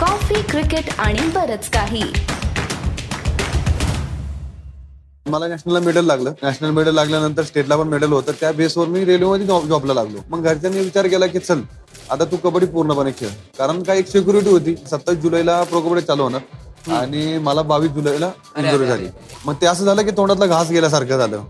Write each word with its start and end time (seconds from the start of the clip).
Coffee 0.00 0.40
cricket 0.42 0.88
आणि 0.98 1.26
बरच 1.34 1.68
काही. 1.70 2.02
मला 5.26 5.48
नॅशनलला 5.48 5.80
मेडल 5.80 6.04
लागलं. 6.04 6.32
नॅशनल 6.42 6.70
मेडल 6.70 6.94
लागल्यानंतर 6.94 7.42
स्टेटला 7.42 7.76
पण 7.76 7.88
मेडल 7.88 8.12
होतं. 8.12 8.32
त्या 8.40 8.52
बेसवर 8.52 8.86
मी 8.86 9.04
रेल्वेमध्ये 9.04 9.46
जॉब 9.46 9.66
जॉबला 9.66 9.94
लागलो. 9.94 10.18
मग 10.30 10.42
घरच्यांनी 10.42 10.80
विचार 10.80 11.06
केला 11.06 11.26
की 11.26 11.38
चल 11.38 11.60
आता 12.10 12.24
तू 12.24 12.36
कबड्डी 12.36 12.66
पूर्णपणे 12.66 13.10
खेळ. 13.10 13.28
कारण 13.58 13.82
काय 13.82 13.98
एक 13.98 14.08
सिक्युरिटी 14.08 14.50
होती. 14.50 14.74
सत्तावीस 14.76 15.20
जुलैला 15.20 15.62
प्रो 15.62 15.80
कबड्डी 15.80 16.06
चालू 16.06 16.22
होणार. 16.22 16.40
आणि 16.88 17.38
मला 17.38 17.62
बावीस 17.62 17.90
जुलैला 17.90 18.30
इंजुरी 18.58 18.86
झाली. 18.86 19.06
मग 19.44 19.54
ते 19.60 19.66
असं 19.66 19.84
झालं 19.84 20.02
की 20.02 20.10
तोंडातला 20.10 20.46
घास 20.46 20.70
गेल्यासारखं 20.70 21.18
झालं. 21.18 21.42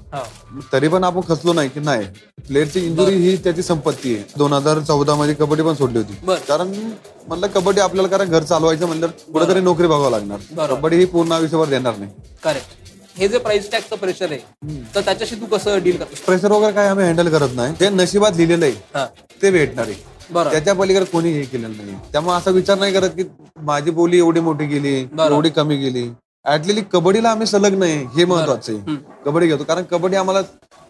तरी 0.73 0.89
पण 0.89 1.05
आपण 1.05 1.21
खचलो 1.29 1.53
नाही 1.53 1.69
की 1.69 1.81
नाही. 1.81 2.07
प्लेअरची 2.49 2.81
इंजुरी 2.87 3.15
ही 3.17 3.37
त्याची 3.37 3.63
संपत्ती 3.63 4.15
आहे. 4.15 4.25
दोन 4.39 4.53
हजार 4.53 4.81
चौदा 4.81 5.15
मध्ये 5.15 5.35
कबड्डी 5.35 5.63
पण 5.63 5.75
सोडली 5.75 5.99
होती. 5.99 6.15
कारण 6.49 6.73
म्हणलं 7.29 7.47
कबड्डी 7.47 7.81
आपल्याला 7.81 8.09
कारण 8.09 8.31
घर 8.31 8.43
चालवायचं 8.43 8.87
म्हणलं 8.87 9.07
कुठेतरी 9.33 9.61
नोकरी 9.61 9.87
बघावं 9.87 10.11
लागणार. 10.11 10.67
कबड्डी 10.69 10.97
ही 10.97 11.05
पूर्ण 11.07 11.33
आयुष्यभर 11.33 11.69
देणार 11.69 11.97
नाही. 11.99 12.11
करेक्ट 12.45 12.79
हे 13.19 13.29
जे 13.29 13.39
प्राइस 13.39 13.71
टॅगचं 13.73 13.97
प्रेशर 13.97 14.33
आहे 14.33 14.79
तर 14.95 15.01
त्याच्याशी 15.01 15.37
तू 15.37 15.47
कसं 15.47 15.79
डील 15.85 15.97
करतो 15.97 16.25
प्रेशर 16.27 16.53
वगैरे 16.53 16.73
काय 16.73 16.89
आम्ही 16.89 17.07
हँडल 17.07 17.29
करत 17.29 17.55
नाही. 17.57 17.75
ते 17.81 17.89
नशिबात 17.91 18.37
लिहिलेलं 18.37 18.67
हा. 18.95 19.01
आहे 19.01 19.39
ते 19.43 19.51
भेटणार 19.51 19.87
आहे. 19.87 19.95
त्याच्या 20.35 20.75
पलीकडे 20.75 21.05
कोणी 21.05 21.31
हे 21.33 21.43
केलेलं 21.45 21.77
नाही. 21.77 21.95
त्यामुळे 22.13 22.37
असा 22.37 22.51
विचार 22.51 22.79
नाही 22.79 22.93
करत 22.93 23.11
की 23.17 23.25
माझी 23.65 23.91
बोली 23.91 24.19
एवढी 24.19 24.41
मोठी 24.41 24.67
गेली 24.67 24.95
एवढी 25.21 25.51
कमी 25.51 25.77
गेली. 25.77 26.09
ऍटली 26.49 26.83
कबड्डीला 26.93 27.31
आम्ही 27.31 27.47
सलग 27.47 27.79
नाही. 27.79 28.05
हे 28.17 28.25
महत्वाचं 28.25 28.73
आहे. 28.73 28.97
कबड्डी 29.25 29.47
घेतो. 29.49 29.65
कारण 29.65 29.83
कबड्डी 29.91 30.17
आम्हाला 30.17 30.41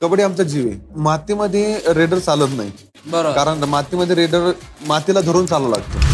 कबड्डी 0.02 0.22
आमचा 0.22 0.42
जीव 0.42 0.66
आहे. 0.68 0.78
मातीमध्ये 1.02 1.78
रेडर 1.95 2.18
चालत 2.18 2.56
नाही. 2.56 2.70
कारण 3.34 3.64
मातीमध्ये 3.68 4.16
रेडर 4.16 4.50
मातीला 4.88 5.20
धरून 5.20 5.46
चालावं 5.46 5.70
लागतं. 5.70 6.09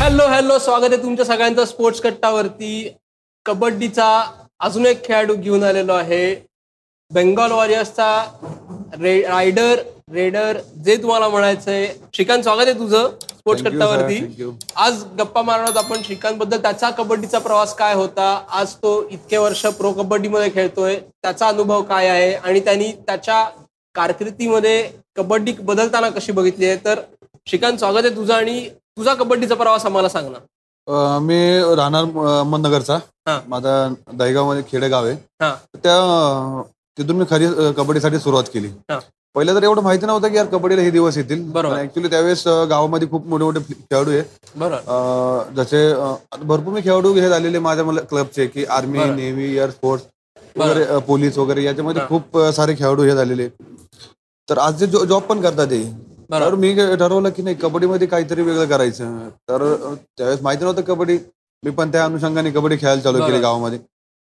हॅलो 0.00 0.26
हॅलो 0.28 0.58
स्वागत 0.58 0.92
आहे 0.92 1.02
तुमच्या 1.02 1.24
सगळ्यांचं 1.24 1.64
स्पोर्ट्स 1.64 2.00
कट्टावरती 2.00 2.88
कबड्डीचा 3.46 4.08
अजून 4.64 4.86
एक 4.86 5.04
खेळाडू 5.04 5.34
घेऊन 5.34 5.62
आलेलो 5.64 5.92
आहे. 5.92 6.34
बेंगॉल 7.10 7.52
वॉरियर्सचा 7.52 8.06
रे 9.00 9.20
रायडर 9.22 9.80
रेडर 10.12 10.58
जे 10.84 10.96
तुम्हाला 11.02 11.28
म्हणायचंय. 11.28 11.86
श्रीकांत 12.14 12.42
स्वागत 12.42 12.66
आहे 12.66 12.78
तुझं 12.78 13.08
स्पोर्ट्स 13.22 13.64
कट्टावरती. 13.64 14.46
आज 14.76 15.02
गप्पा 15.18 15.42
मारणार 15.42 15.76
आपण 15.76 16.02
श्रीकांत 16.04 16.38
बद्दल 16.38 16.62
त्याचा 16.62 16.90
कबड्डीचा 16.98 17.38
प्रवास 17.38 17.74
काय 17.76 17.94
होता? 17.94 18.28
आज 18.50 18.74
तो 18.74 18.92
इतके 19.10 19.36
वर्ष 19.36 19.64
प्रो 19.66 19.92
कबड्डीमध्ये 19.92 20.50
खेळतोय. 20.54 20.96
त्याचा 21.22 21.48
अनुभव 21.48 21.82
काय 21.82 22.08
आहे? 22.08 22.32
आणि 22.34 22.60
त्यांनी 22.60 22.90
त्याच्या 23.06 23.44
कारकिर्दीमध्ये 23.94 24.82
कबड्डी 25.16 25.52
बदलताना 25.60 26.08
कशी 26.10 26.32
बघितली 26.32 26.66
आहे? 26.66 26.76
तर 26.84 27.00
श्रीकांत 27.46 27.78
स्वागत 27.78 28.04
आहे 28.04 28.16
तुझं 28.16 28.34
आणि 28.34 28.68
तुझा 28.70 29.14
कबड्डीचा 29.14 29.54
प्रवास 29.54 29.86
आम्हाला 29.86 30.08
सांग 30.08 30.32
ना. 30.32 30.38
अं, 30.88 31.18
मी 31.22 31.36
राहणार 31.76 32.04
अं, 32.04 32.26
अहमदनगरचा 32.28 32.96
हा. 33.28 33.38
माझा 33.48 33.74
दहीगावमध्ये 34.12 34.62
खेडेगाव 34.72 35.04
आहे 35.04 35.14
हा 35.40 35.54
त्या 35.74 35.96
अं, 35.96 36.62
तिथून 36.98 37.16
मी 37.16 37.24
खरी 37.30 37.44
अं, 37.46 37.70
कबड्डीसाठी 37.72 38.18
सुरुवात 38.18 38.44
केली 38.52 38.68
हा. 38.90 38.98
पहिलं 39.36 39.54
तर 39.54 39.62
एवढं 39.62 39.82
माहिती 39.82 40.06
नव्हतं 40.06 40.28
की 40.28 40.36
यार 40.36 40.46
कबड्डीला 40.46 40.82
हे 40.82 40.90
दिवस 40.90 41.16
येतील 41.18 41.42
बरोबर. 41.52 41.78
ऍक्च्युली 41.78 42.08
त्यावेळेस 42.10 42.46
अं, 42.48 42.68
गावामध्ये 42.70 43.08
खूप 43.08 43.26
मोठे 43.26 43.44
मोठे 43.44 43.60
खेळाडू 43.70 44.10
आहे 44.10 44.22
बरोबर 44.56 44.74
अं, 44.74 45.54
जसे 45.54 45.86
अं, 45.92 46.14
आता 46.32 46.42
भरपूर 46.44 46.72
मी 46.72 46.80
खेळाडू 46.80 47.12
हे 47.14 47.28
झालेले 47.28 47.58
माझ्या 47.58 47.84
मला 47.84 48.00
क्लबचे 48.00 48.46
की 48.46 48.64
आर्मी 48.70 48.98
बरं. 48.98 49.16
नेव्ही 49.16 49.56
एअर 49.56 49.70
फोर्स 49.82 50.02
वगैरे 50.56 50.84
अं, 50.84 50.98
पोलीस 50.98 51.38
वगैरे 51.38 51.64
याच्यामध्ये 51.64 52.02
खूप 52.08 52.38
अं, 52.38 52.50
सारे 52.50 52.74
खेळाडू 52.74 53.02
हे 53.02 53.14
झालेले 53.14 53.48
तर 54.48 54.58
आज 54.58 54.84
जे 54.84 55.06
जॉब 55.06 55.22
पण 55.22 55.40
करतात 55.40 55.66
ते. 55.66 55.82
तर 56.30 56.54
मी 56.54 56.72
ठरवलं 56.74 57.30
की 57.30 57.42
नाही 57.42 57.56
कबड्डीमध्ये 57.62 58.06
काहीतरी 58.08 58.42
वेगळं 58.42 58.66
करायचं. 58.66 59.28
तर 59.48 59.64
त्यावेळेस 60.18 60.42
माहिती 60.42 60.64
नव्हतं 60.64 60.82
कबड्डी. 60.82 61.18
मी 61.62 61.70
पण 61.70 61.92
त्या 61.92 62.04
अनुषंगाने 62.04 62.50
कबड्डी 62.50 62.76
खेळायला 62.76 63.02
चालू 63.02 63.24
केली. 63.26 63.40
गावामध्ये. 63.40 63.78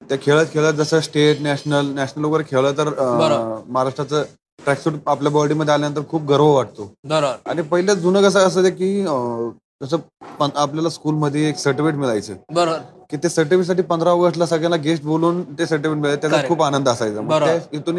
त्या 0.03 0.19
खेळत 0.23 0.47
खेळत 0.53 0.75
जसं 0.75 1.01
स्टेट 1.01 1.41
नॅशनल 1.43 1.87
नॅशनल 1.95 2.25
वगैरे 2.25 2.45
खेळलं 2.51 2.73
तर. 2.79 2.89
महाराष्ट्राचं 3.69 4.23
ट्रॅकसूट 4.65 4.95
आपल्या 5.07 5.33
बॉडीमध्ये 5.33 5.75
आल्यानंतर 5.75 6.03
खूप 6.11 6.23
गर्व 6.29 6.47
वाटतो. 6.47 6.91
आणि 7.47 7.63
पहिलं 7.63 7.95
जुनं 7.95 8.23
कसं 8.23 8.47
असायचं 8.47 8.71
की 8.71 9.03
जसं 9.83 9.97
आपल्याला 10.41 10.89
स्कूलमध्ये 10.91 11.49
एक 11.49 11.59
सर्टिफिकेट 11.59 11.95
मिळायचं. 11.95 12.35
बरोबर 12.55 12.79
की 13.11 13.17
ते 13.17 13.29
सर्टिफिकेटसाठी 13.29 13.83
पंधरा 13.83 14.11
ऑगस्टला 14.11 14.47
सगळ्यांना 14.47 14.77
गेस्ट 14.77 15.05
बोलून 15.05 15.43
ते 15.59 15.67
सर्टिफिकेट 15.67 16.01
मिळायचं. 16.01 16.29
त्याचा. 16.29 16.49
खूप 16.49 16.63
आनंद 16.63 16.89
असायचा. 16.89 17.57
इथून 17.73 17.99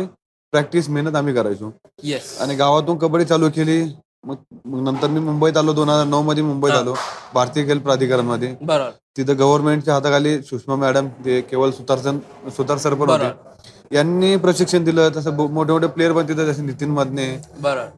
प्रॅक्टिस 0.53 0.89
मेहनत 0.89 1.15
आम्ही 1.15 1.33
करायचो. 1.33 1.71
येस 2.03 2.37
आणि 2.41 2.55
गावातून 2.55 2.97
कबड्डी 2.97 3.25
चालू 3.25 3.49
केली 3.49 3.81
मग 4.23 4.35
नंतर 4.83 5.07
मी 5.07 5.19
मुंबईत 5.19 5.57
आलो 5.57 5.73
दोन 5.73 5.89
हजार 5.89 6.05
नऊ 6.05 6.21
मध्ये 6.21 6.43
मुंबईत 6.43 6.71
आलो 6.73 6.93
भारतीय 7.33 7.65
खेल 7.65 7.79
प्राधिकरणमध्ये 7.79 8.55
बरोबर. 8.61 8.89
तिथं 9.17 9.37
गव्हर्नमेंटच्या 9.39 9.93
हाताखाली 9.93 10.41
सुषमा 10.41 10.75
मॅडम 10.75 11.07
ते 11.25 11.39
केवळ 11.41 11.69
सुतारसन 11.71 12.19
सुतार 12.57 12.77
सर 12.77 12.93
पण 12.93 13.09
होते 13.09 13.95
यांनी 13.95 14.35
प्रशिक्षण 14.37 14.83
दिलं 14.83 15.09
तसं 15.15 15.35
मोठे 15.49 15.71
मोठे 15.73 15.87
प्लेअर 15.87 16.11
पण 16.11 16.27
तिथं 16.27 16.45
जसे 16.45 16.61
नितीन 16.61 16.91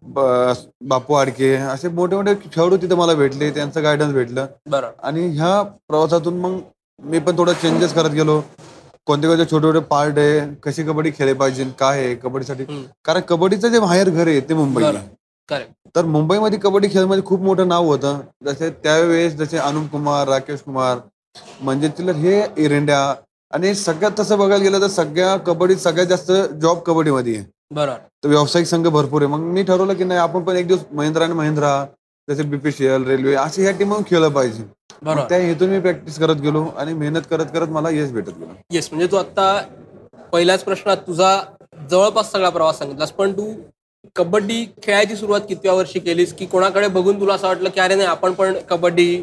ब- 0.03 0.53
बापू 0.87 1.13
आडके 1.13 1.53
असे 1.55 1.87
मोठे 1.89 2.15
मोठे 2.15 2.33
खेळाडू 2.45 2.77
तिथे 2.77 2.95
मला 2.95 3.13
भेटले 3.13 3.49
त्यांचं 3.51 3.83
गायडन्स 3.83 4.13
भेटलं. 4.13 4.45
आणि 5.03 5.27
ह्या 5.29 5.61
प्रवासातून 5.87 6.37
मग 6.39 6.57
मी 6.99 7.19
पण 7.19 7.37
थोडं 7.37 7.53
चेंजेस 7.53 7.93
करत 7.93 8.09
गेलो. 8.09 8.41
कोणते 9.07 9.27
कोणते 9.27 9.45
छोटे 9.51 9.67
छोटे 9.67 9.79
पार्ट 9.89 10.17
आहे 10.19 10.39
कशी 10.63 10.83
कबड्डी 10.83 11.11
खेळली 11.17 11.33
पाहिजे 11.33 11.63
काय 11.79 12.03
आहे 12.03 12.15
कबड्डीसाठी. 12.15 12.65
कारण 13.05 13.21
कबड्डीचं 13.27 13.69
जे 13.71 13.79
माहेर 13.79 14.09
घर 14.09 14.27
आहे 14.27 14.39
ते 14.49 14.53
मुंबई. 14.53 14.83
तर 15.95 16.05
मुंबईमध्ये 16.05 16.59
कबड्डी 16.63 16.87
खेळमध्ये 16.89 17.23
खूप 17.25 17.41
मोठं 17.41 17.67
नाव 17.67 17.85
होतं. 17.85 18.19
जसे 18.45 18.69
त्यावेळेस 18.83 19.35
जसे 19.35 19.57
अनुप 19.57 19.89
कुमार 19.91 20.27
राकेश 20.27 20.59
कुमार 20.65 20.97
म्हणजे 21.61 21.87
तिला 21.97 22.11
हे 22.11 22.41
एरंड्या 22.57 22.99
आणि 23.53 23.73
सगळ्यात 23.75 24.11
तसं 24.19 24.37
बघायला 24.39 24.63
गेलं 24.63 24.81
तर 24.81 24.87
सगळ्या 24.87 25.35
कबड्डीत 25.47 25.77
सगळ्यात 25.77 26.07
जास्त 26.07 26.31
जॉब 26.61 26.79
कबड्डीमध्ये 26.85 27.35
आहे. 27.35 27.45
बरोबर. 27.75 27.97
तर 28.23 28.29
व्यावसायिक 28.29 28.67
संघ 28.67 28.87
भरपूर 28.87 29.21
आहे. 29.21 29.31
मग 29.31 29.39
मी 29.53 29.63
ठरवलं 29.63 29.93
की 29.93 30.03
नाही 30.03 30.19
आपण 30.19 30.43
पण 30.43 30.55
एक 30.57 30.67
दिवस 30.67 30.79
महिंद्रा 30.93 31.25
आणि 31.25 31.33
महिंद्रा 31.33 31.85
जसे 32.27 32.43
बीपीसीएल 32.43 33.03
रेल्वे 33.07 33.33
असे 33.35 33.61
ह्या 33.61 33.71
टीम 33.77 33.93
खेळलं 34.07 34.29
पाहिजे. 34.29 34.63
बरोबर. 35.01 35.27
त्या 35.29 35.37
हेतून 35.37 35.69
मी 35.69 35.79
प्रॅक्टिस 35.79 36.17
करत 36.19 36.41
गेलो 36.41 36.63
आणि 36.77 36.93
मेहनत 36.93 37.21
करत 37.29 37.45
करत 37.53 37.67
मला 37.69 37.89
यश 37.89 38.11
भेटत 38.11 38.37
गेलो. 38.39 38.53
येस 38.71 38.89
म्हणजे 38.91 39.07
तू 39.11 39.15
आता 39.17 39.61
पहिल्याच 40.31 40.63
प्रश्नात 40.63 40.97
तुझा 41.07 41.39
जवळपास 41.91 42.31
सगळा 42.31 42.49
प्रवास 42.49 42.77
सांगितलास 42.79 43.11
पण 43.11 43.31
तू 43.37 43.53
कबड्डी 44.15 44.65
खेळायची 44.83 45.15
सुरुवात 45.15 45.41
कितव्या 45.49 45.73
वर्षी 45.73 45.99
केलीस 45.99 46.33
की 46.33 46.45
कोणाकडे 46.45 46.87
बघून 46.87 47.19
तुला 47.19 47.33
असं 47.33 47.47
वाटलं 47.47 47.69
की 47.69 47.79
अरे 47.79 47.95
नाही 47.95 48.07
आपण 48.07 48.33
पण 48.33 48.53
कबड्डी 48.69 49.15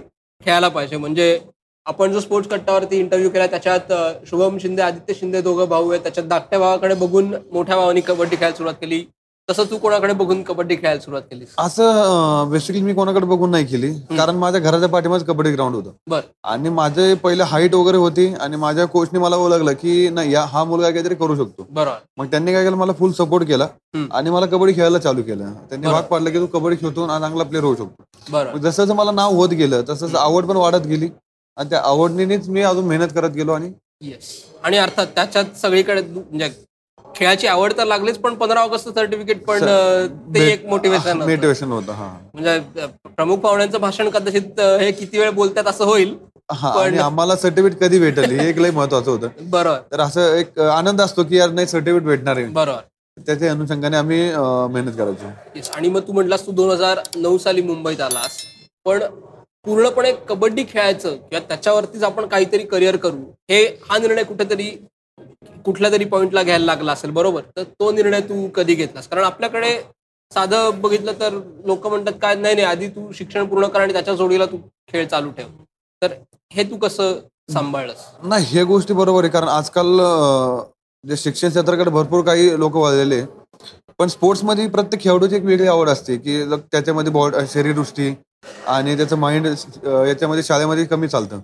खेळायला 0.42 0.68
पाहिजे? 0.68 0.96
म्हणजे 0.96 1.38
आपण 1.86 2.12
जो 2.12 2.20
स्पोर्ट्स 2.20 2.50
कट्टावरती 2.50 2.98
इंटरव्ह्यू 2.98 3.30
केला 3.30 3.46
त्याच्यात 3.46 3.92
शुभम 4.26 4.58
शिंदे 4.58 4.82
आदित्य 4.82 5.14
शिंदे 5.14 5.40
दोघं 5.42 5.68
भाऊ 5.68 5.90
आहेत 5.90 6.02
त्याच्यात 6.02 6.26
धाकट्या 6.28 6.58
भावाकडे 6.58 6.94
बघून 6.94 7.34
मोठ्या 7.52 7.76
भावानी 7.76 8.00
कबड्डी 8.06 8.36
खेळायला 8.36 8.56
सुरुवात 8.56 8.74
केली. 8.80 9.04
तसं 9.48 9.64
तू 9.64 9.76
कोणाकडे 9.78 10.12
बघून 10.12 10.42
कबड्डी 10.42 10.76
खेळायला 10.76 11.00
सुरुवात 11.00 11.22
केलीस? 11.22 11.48
असं 11.58 12.48
बेसिकली 12.50 12.80
मी 12.82 12.94
कोणाकडे 12.94 13.26
बघून 13.26 13.50
नाही 13.50 13.64
केली. 13.66 13.92
कारण 14.10 14.36
माझ्या 14.36 14.60
घराच्या 14.60 14.88
पाठीमाच 14.88 15.24
कबड्डी 15.24 15.50
ग्राउंड 15.52 15.74
होतं. 15.76 15.90
बर. 16.10 16.20
आणि 16.44 16.68
माझे 16.68 17.12
पहिले 17.14 17.42
हाईट 17.42 17.74
वगैरे 17.74 17.98
होती 17.98 18.26
आणि 18.34 18.56
माझ्या 18.56 18.84
कोचने 18.86 19.18
मला 19.18 19.36
ओळखलं 19.36 19.72
की 19.72 20.08
नाही 20.08 20.32
या 20.32 20.42
हा 20.44 20.64
मुलगा 20.64 20.90
काहीतरी 20.90 21.14
करू 21.14 21.36
शकतो. 21.36 21.66
बरोबर. 21.70 21.96
मग 22.18 22.26
त्यांनी 22.26 22.52
काय 22.52 22.64
केलं 22.64 22.76
मला 22.76 22.92
फुल 22.92 23.12
सपोर्ट 23.12 23.46
केला. 23.48 23.66
आणि 24.12 24.30
मला 24.30 24.46
कबड्डी 24.46 24.74
खेळायला 24.74 24.98
चालू 24.98 25.22
केलं. 25.22 25.52
त्यांनी 25.70 25.86
भाग 25.86 26.02
पाडलं 26.02 26.30
की 26.30 26.38
तू 26.38 26.46
कबड्डी 26.48 26.76
खेळतो 26.76 27.06
आणि 27.06 27.20
चांगला 27.20 27.44
प्लेअर 27.44 27.64
होऊ 27.64 27.74
शकतो. 27.74 28.04
बरोबर. 28.30 28.58
जसं 28.58 28.84
जसं 28.84 28.94
मला 28.94 29.10
नाव 29.12 29.34
होत 29.34 29.48
गेलं 29.54 29.82
तसं 29.88 30.06
तसं 30.06 30.18
आवड 30.18 30.46
पण 30.46 30.56
वाढत 30.56 30.86
गेली. 30.86 31.08
आणि 31.56 31.70
त्या 31.70 31.80
आवडीनेच 31.80 32.48
मी 32.48 32.62
अजून 32.62 32.84
मेहनत 32.84 33.12
करत 33.14 33.30
गेलो 33.30 33.52
आणि 33.52 33.72
येस 34.02 34.26
आणि 34.64 34.76
अर्थात 34.78 35.06
त्याच्यात 35.14 35.56
सगळीकडे 35.62 36.00
म्हणजे 36.02 36.44
खेळाची 37.16 37.46
आवड 37.46 37.72
तर 37.78 37.84
लागलीच 37.84 38.18
पण 38.18 38.34
पंधरा 38.34 38.60
ऑगस्ट 38.60 38.88
सर्टिफिकेट 38.88 39.44
पण 39.44 39.64
ते 40.34 40.46
एक 40.52 40.66
मोटिवेशन 40.66 41.22
मोटिवेशन 41.22 41.72
होतं. 41.72 41.92
हा. 41.92 42.08
म्हणजे 42.34 42.86
प्रमुख 43.06 43.38
पाहुण्यांचं 43.38 43.80
भाषण 43.80 44.08
कदाचित 44.08 44.60
हे 44.80 44.90
किती 44.92 45.18
वेळ 45.18 45.30
बोलतात 45.30 45.66
असं 45.66 45.84
होईल. 45.84 46.14
आणि 46.50 46.98
आम्हाला 46.98 47.36
सर्टिफिकेट 47.36 47.78
कधी 47.80 47.98
भेटेल 47.98 48.38
हे 48.40 48.48
एक 48.48 48.58
लय 48.58 48.70
महत्वाचं 48.70 49.10
होतं. 49.10 49.28
बरोबर. 49.50 49.78
तर 49.92 50.00
असं 50.00 50.34
एक 50.34 50.58
आनंद 50.60 51.00
असतो 51.00 51.24
की 51.24 51.36
यार 51.36 51.50
नाही 51.50 51.66
सर्टिफिकेट 51.66 52.02
भेटणार 52.02 52.36
आहे. 52.36 52.46
बरोबर. 52.46 52.80
त्याच्या 53.16 53.50
अनुषंगाने 53.50 53.96
आम्ही 53.96 54.20
मेहनत 54.70 54.92
करायचो. 54.96 55.70
आणि 55.76 55.88
मग 55.88 56.00
तू 56.00 56.12
म्हटलास 56.12 56.46
तू 56.46 56.52
दोन 56.52 56.70
हजार 56.70 56.98
नऊ 57.16 57.38
साली 57.38 57.62
मुंबईत 57.62 58.00
आलास. 58.00 58.38
पण 58.86 59.02
पूर्णपणे 59.64 60.12
कबड्डी 60.28 60.64
खेळायचं 60.64 61.14
किंवा 61.16 61.38
त्याच्यावरतीच 61.48 62.02
आपण 62.02 62.26
काहीतरी 62.26 62.62
करिअर 62.64 62.96
करू 62.96 63.24
हे 63.50 63.64
हा 63.90 63.98
निर्णय 63.98 64.22
कुठेतरी 64.22 64.70
कुठल्या 65.64 65.90
तरी 65.92 66.04
पॉइंटला 66.04 66.42
घ्यायला 66.42 66.64
लागला 66.64 66.92
असेल 66.92 67.10
बरोबर? 67.10 67.42
तर 67.56 67.62
तो 67.62 67.90
निर्णय 67.92 68.20
तू 68.28 68.46
कधी 68.54 68.74
घेतलास? 68.74 69.08
कारण 69.08 69.24
आपल्याकडे 69.24 69.78
साधं 70.32 70.80
बघितलं 70.80 71.12
तर 71.20 71.38
लोक 71.66 71.86
म्हणतात 71.86 72.12
काय 72.22 72.34
नाही 72.34 72.54
नाही 72.54 72.66
आधी 72.66 72.88
तू 72.88 73.10
शिक्षण 73.14 73.46
पूर्ण 73.46 73.66
कर 73.66 73.80
आणि 73.80 73.92
त्याच्या 73.92 74.14
जोडीला 74.14 74.46
तू 74.46 74.56
खेळ 74.92 75.06
चालू 75.06 75.30
ठेव. 75.30 75.46
तर 76.02 76.12
हे 76.52 76.64
तू 76.70 76.76
कसं 76.76 77.18
सांभाळलंस? 77.52 78.04
नाही 78.22 78.44
हे 78.46 78.64
गोष्टी 78.64 78.94
बरोबर 78.94 79.24
आहे. 79.24 79.32
कारण 79.32 79.48
आजकाल 79.48 80.00
जे 81.04 81.16
शिक्षण 81.16 81.48
क्षेत्राकडे 81.48 81.90
भरपूर 81.90 82.24
काही 82.24 82.58
लोक 82.58 82.76
वळलेले. 82.76 83.22
पण 83.98 84.08
स्पोर्ट्समध्ये 84.08 84.68
प्रत्येक 84.68 85.02
खेळाडूची 85.02 85.36
एक 85.36 85.44
वेगळी 85.44 85.68
आवड 85.68 85.88
असते 85.88 86.16
की 86.16 86.42
त्याच्यामध्ये 86.52 87.12
बॉड 87.12 87.36
शरीरदृष्टी 87.52 88.14
आणि 88.66 88.96
त्याचं 88.96 89.16
माइंड 89.18 89.46
याच्यामध्ये 89.46 90.42
शाळेमध्ये 90.42 90.84
कमी 90.84 91.08
चालतं. 91.08 91.40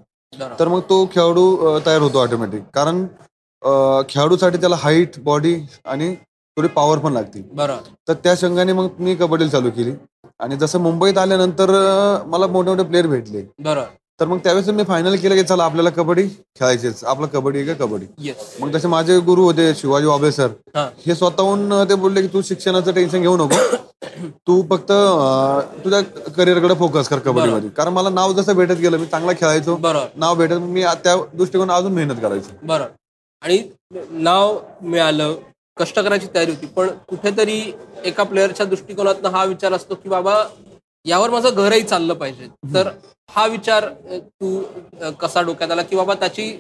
तर 0.58 0.68
मग 0.68 0.80
तो 0.90 1.04
खेळाडू 1.12 1.78
तयार 1.86 2.00
होतो 2.02 2.18
ऑटोमॅटिक. 2.18 2.62
कारण 2.74 3.04
खेळाडूसाठी 4.08 4.56
त्याला 4.56 4.76
हाईट 4.78 5.18
बॉडी 5.24 5.54
आणि 5.84 6.14
थोडी 6.56 6.68
पॉवर 6.68 6.98
पण 6.98 7.12
लागते 7.12 7.40
बरोबर. 7.52 7.88
तर 8.08 8.14
त्या 8.24 8.34
संघाने 8.36 8.72
मग 8.72 8.88
मी 8.98 9.14
कबड्डी 9.14 9.48
चालू 9.48 9.70
केली. 9.70 9.92
आणि 10.40 10.56
जसं 10.56 10.80
मुंबईत 10.80 11.18
आल्यानंतर 11.18 11.70
मला 12.26 12.46
मोठे 12.46 12.70
मोठे 12.70 12.82
प्लेअर 12.82 13.06
भेटले. 13.06 13.42
बरोबर. 13.58 13.86
तर 14.20 14.26
मग 14.26 14.38
त्यावेळेस 14.38 14.68
मी 14.68 14.84
फायनल 14.84 15.16
केलं 15.16 15.34
की 15.34 15.42
चला 15.42 15.64
आपल्याला 15.64 15.90
कबड्डी 15.90 16.22
खेळायचीच. 16.28 17.02
आपलं 17.04 17.26
कबड्डी 17.26 17.58
आहे 17.58 17.74
का 17.74 17.84
कबड्डी? 17.84 18.32
मग 18.60 18.74
तसे 18.74 18.88
माझे 18.88 19.18
गुरु 19.20 19.44
होते 19.44 19.72
शिवाजी 19.74 20.06
वाबळे 20.06 20.32
सर. 20.32 20.48
हा. 20.76 21.14
स्वतःहून 21.14 21.72
ते 21.90 21.94
बोलले 21.94 22.22
की 22.22 22.28
तू 22.32 22.42
शिक्षणाचं 22.42 22.92
टेन्शन 22.94 23.20
घेऊ 23.20 23.36
नको. 23.36 23.76
तू 24.46 24.60
फक्त 24.70 24.92
तुझ्या 25.84 26.00
करिअरकडे 26.36 26.74
फोकस 26.74 27.08
कर 27.08 27.18
कबड्डीमध्ये. 27.18 27.70
कारण 27.76 27.92
मला 27.92 28.10
नाव 28.10 28.32
जसं 28.32 28.56
भेटत 28.56 28.80
गेलं 28.80 28.98
मी 28.98 29.06
चांगला 29.06 29.32
खेळायचो. 29.32 29.76
नाव 30.16 30.34
भेटत 30.34 30.54
मी 30.54 30.82
त्या 31.04 31.16
दृष्टिकोन 31.34 31.70
अजून 31.70 31.92
मेहनत 31.92 32.20
करायचो. 32.22 32.52
बरोबर. 32.62 32.88
आणि 33.44 33.62
नाव 34.22 34.58
मिळालं 34.82 35.34
कष्ट 35.76 35.98
करायची 35.98 36.26
तयारी 36.34 36.50
होती. 36.50 36.66
पण 36.66 36.88
कुठेतरी 37.08 37.60
एका 38.04 38.22
प्लेअरच्या 38.22 38.66
दृष्टिकोनातून 38.66 39.34
हा 39.34 39.44
विचार 39.44 39.72
असतो 39.72 39.94
की 39.94 40.08
बाबा 40.08 40.42
यावर 41.06 41.30
माझं 41.30 41.54
घरही 41.54 41.82
चाललं 41.82 42.14
पाहिजे. 42.14 42.46
तर 42.74 42.88
हा 43.30 43.46
विचार 43.46 43.88
तू 44.18 44.60
कसा 45.20 45.40
डोक्यात 45.42 45.70
आला 45.70 45.82
की 45.82 45.96
बाबा 45.96 46.14
त्याची 46.14 46.50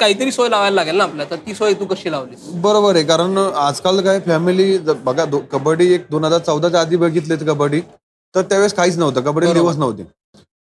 काहीतरी 0.00 0.32
सोय 0.32 0.48
लावायला 0.48 0.74
लागेल 0.74 0.96
ना 0.96 1.04
आपल्याला. 1.04 1.30
तर 1.30 1.46
ती 1.46 1.54
सोय 1.54 1.74
तू 1.74 1.84
कशी 1.86 2.10
लावलीस? 2.10 2.48
बरोबर 2.62 2.94
आहे. 2.96 3.04
कारण 3.04 3.38
आजकाल 3.38 4.00
काय 4.04 4.20
फॅमिली 4.26 4.76
बघा 4.78 5.24
कबड्डी 5.52 5.92
एक 5.94 6.06
दोन 6.10 6.24
हजार 6.24 6.38
चौदाच्या 6.46 6.80
आधी 6.80 6.96
बघितलेत 6.96 7.48
कबड्डी. 7.48 7.80
तर 8.34 8.42
त्यावेळेस 8.42 8.74
काहीच 8.74 8.98
नव्हतं. 8.98 9.20
कबड्डी. 9.20 9.52
दिवस 9.52 9.76
नव्हते. 9.76 10.02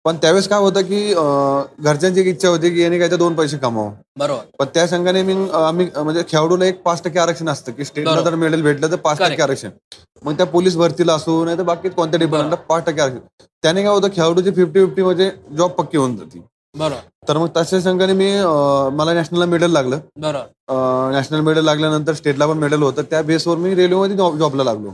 पण 0.04 0.16
त्यावेळेस 0.22 0.48
काय 0.48 0.58
होतं 0.60 0.82
की 0.82 1.12
घरच्यांची 1.14 2.20
एक 2.20 2.26
इच्छा 2.26 2.48
होती 2.48 2.70
की 2.70 2.82
याने 2.82 2.98
काहीतरी 2.98 3.18
दोन 3.18 3.34
पैसे 3.34 3.58
कमावं. 3.58 3.92
बरोबर. 4.18 4.42
पण 4.58 4.66
त्या 4.74 4.86
संघाने 4.88 5.22
मी 5.22 5.34
आम्ही 5.54 5.88
म्हणजे 5.96 6.22
खेळाडूला 6.28 6.64
एक 6.64 6.82
पाच 6.82 7.02
टक्के 7.04 7.18
आरक्षण 7.18 7.48
असतं 7.48 7.72
की 7.72 7.84
स्टेटला. 7.84 8.20
जर 8.20 8.34
मेडल 8.34 8.62
भेटलं 8.62 8.90
तर 8.90 8.96
पाच. 8.96 9.18
टक्के 9.20 9.42
आरक्षण. 9.42 9.70
मग 10.24 10.36
त्या 10.36 10.46
पोलीस 10.46 10.76
भरतीला 10.76 11.14
असो 11.14 11.44
नाही 11.44 11.58
तर 11.58 11.62
बाकी 11.62 11.88
कोणत्या 11.88 12.18
डिपार्टमेंटला 12.20 12.56
पाच 12.68 12.84
टक्के 12.86 13.02
आरक्षण. 13.02 13.20
त्याने 13.62 13.82
काय 13.82 13.92
होतं 13.92 14.08
खेळाडूची 14.16 14.50
फिफ्टी 14.50 14.84
फिफ्टी 14.84 15.02
म्हणजे 15.02 15.30
जॉब 15.56 15.70
पक्की 15.70 15.98
होऊन 15.98 16.16
जाते. 16.16 16.42
बरोबर. 16.74 17.00
तर 17.28 17.38
मग 17.38 17.48
तशा 17.56 17.80
संघाने 17.80 18.12
मी 18.12 18.30
मला 18.96 19.12
नॅशनलला 19.14 19.46
मेडल 19.46 19.70
लागलं. 19.70 19.98
बरोबर. 20.20 21.10
नॅशनल 21.12 21.40
मेडल 21.40 21.64
लागल्यानंतर 21.64 22.12
स्टेटला 22.14 22.46
पण 22.46 22.58
मेडल 22.58 22.82
होतं. 22.82 23.02
त्या 23.10 23.22
बेसवर 23.22 23.56
मी 23.56 23.74
रेल्वेमध्ये 23.74 24.16
जॉब 24.16 24.36
जॉबला 24.38 24.64
लागलो. 24.64 24.90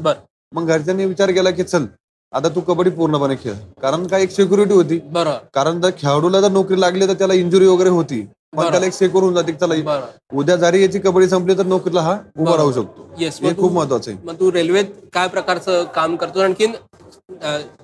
मग 0.53 0.67
घरच्यांनी 0.67 1.05
विचार 1.05 1.31
केला 1.31 1.51
की 1.51 1.63
चल 1.63 1.85
आता 2.33 2.49
तू 2.55 2.61
कबड्डी 2.61 2.91
पूर्णपणे 2.91 3.35
खेळ. 3.37 3.55
कारण 3.83 4.07
काय 4.07 4.23
एक 4.23 4.31
सिक्युरिटी 4.31 4.75
होती. 4.75 4.99
बरोबर. 5.13 5.39
कारण 5.55 5.81
जर 5.81 5.91
खेळाडूला 5.99 6.41
जर 6.41 6.51
नोकरी 6.53 6.81
लागली 6.81 7.07
तर 7.09 7.13
त्याला 7.19 7.35
इंजुरी 7.35 7.67
वगैरे 7.67 7.91
होती. 7.91 8.21
पण. 8.57 8.71
त्याला 8.71 8.87
एक 8.87 8.93
सेक्युर 8.93 9.23
होऊन 9.23 9.35
जाते 9.35 9.53
बरोबर. 9.53 10.01
उद्या 10.39 10.57
जरी 10.57 10.83
याची 10.83 10.99
कबड्डी 10.99 11.29
संपली 11.29 11.57
तर 11.59 11.67
नोकरीला 11.67 12.01
हा 12.01 12.17
उभा. 12.39 12.57
राहू 12.57 12.73
शकतो. 12.73 13.09
येस 13.19 13.39
हे 13.43 13.55
खूप 13.57 13.73
महत्वाचं 13.73 14.11
आहे. 14.11 14.19
मग 14.25 14.35
तू 14.41 14.53
रेल्वेत 14.53 14.85
काय 15.15 15.29
प्रकारचं 15.29 15.85
काम 15.95 16.17
करतो 16.17 16.41
आणखीन 16.41 16.73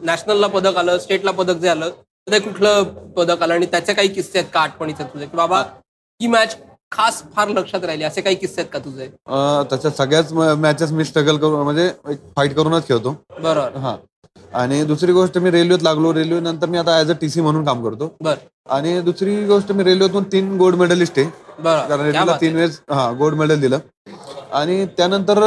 नॅशनलला 0.05 0.47
पदक 0.47 0.77
आलं 0.77 0.99
स्टेटला 0.99 1.31
पदक 1.31 1.57
जे 1.61 1.69
आलं 1.69 1.91
ते 2.27 2.39
कुठलं 2.41 2.83
पदक 3.17 3.43
आलं? 3.43 3.55
आणि 3.55 3.67
त्याचे 3.67 3.95
काही 3.95 4.09
किस्से 4.09 4.39
आहेत 4.39 4.51
का 4.55 4.61
आठवणीचे 4.61 5.05
तुझे? 5.05 5.27
की 5.27 5.37
बाबा 5.37 5.61
ही 6.21 6.27
मॅच 6.27 6.57
खास 6.97 7.23
फार 7.37 7.49
लक्षात 7.49 7.85
राहिली. 7.85 8.05
असे 8.05 8.21
काही 8.21 8.37
किस्से 8.37 8.61
आहेत 8.61 8.71
का 8.73 8.79
तुझे? 8.79 9.05
अं, 9.05 9.63
त्याच्यात 9.71 9.93
सगळ्याच 9.93 10.33
मॅचेस 10.33 10.93
मी 10.93 11.05
स्ट्रगल 11.05 11.37
करून 11.37 11.63
म्हणजे 11.63 11.91
एक 12.11 12.19
फाईट 12.37 12.55
करूनच 12.55 12.89
खेळतो. 12.89 13.11
बरोबर. 13.43 13.77
हा. 13.77 13.97
आणि 14.55 14.85
दुसरी 14.85 15.13
गोष्ट 15.13 15.39
मी 15.39 15.51
रेल्वेत 15.51 15.83
लागलो. 15.83 16.15
रेल्वे 16.15 16.41
नंतर 16.41 16.67
मी 16.67 16.79
आता 16.79 17.01
ऍज 17.01 17.11
अ 17.11 17.15
टीसी 17.21 17.41
म्हणून 17.41 17.65
काम 17.65 17.89
करतो. 17.89 18.17
बर. 18.21 18.35
आणि 18.71 19.01
दुसरी 19.01 19.45
गोष्ट 19.47 19.73
मी 19.73 19.85
रेल्वेतून 19.85 20.25
तीन 20.25 20.57
गोल्ड 20.59 20.77
मेडलिस्ट 20.77 21.19
आहे. 21.19 21.29
कारण 21.65 22.01
रेल्वेला 22.01 22.37
तीन. 22.41 22.55
वेळेस 22.55 22.81
हा 22.91 23.13
गोल्ड 23.19 23.35
मेडल 23.37 23.61
दिलं. 23.61 23.79
आणि 24.53 24.87
त्यानंतर 24.87 25.43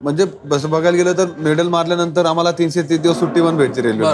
म्हणजे 0.00 0.24
बस 0.44 0.64
बघायला 0.66 0.96
गेलं 0.96 1.12
तर 1.12 1.24
मेडल 1.38 1.68
मारल्यानंतर 1.68 2.26
आम्हाला 2.26 2.50
तीनशे 2.50 2.82
तीस 2.82 3.00
दिवस 3.00 3.18
सुट्टी 3.18 3.40
पण 3.40 3.56
भेटते 3.56 3.82
रेल्वे. 3.82 4.06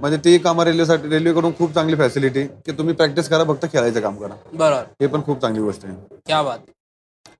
म्हणजे 0.00 0.18
ती 0.24 0.34
एक 0.34 0.46
आम्हाला 0.46 0.70
रेल्वेसाठी 0.70 1.08
रेल्वेकडून 1.08 1.52
खूप 1.58 1.74
चांगली 1.74 1.96
फॅसिलिटी 1.96 2.44
की 2.46 2.72
तुम्ही 2.72 2.94
प्रॅक्टिस 2.94 3.28
करा 3.28 3.44
फक्त 3.44 3.66
खेळायचं 3.72 4.00
काम 4.00 4.16
करा. 4.16 4.34
बरोबर 4.52 4.84
हे 5.00 5.06
पण 5.06 5.22
खूप 5.22 5.40
चांगली 5.40 5.62
गोष्ट 5.62 5.84
आहे. 5.84 5.94
क्या 6.26 6.42
बात. 6.42 6.58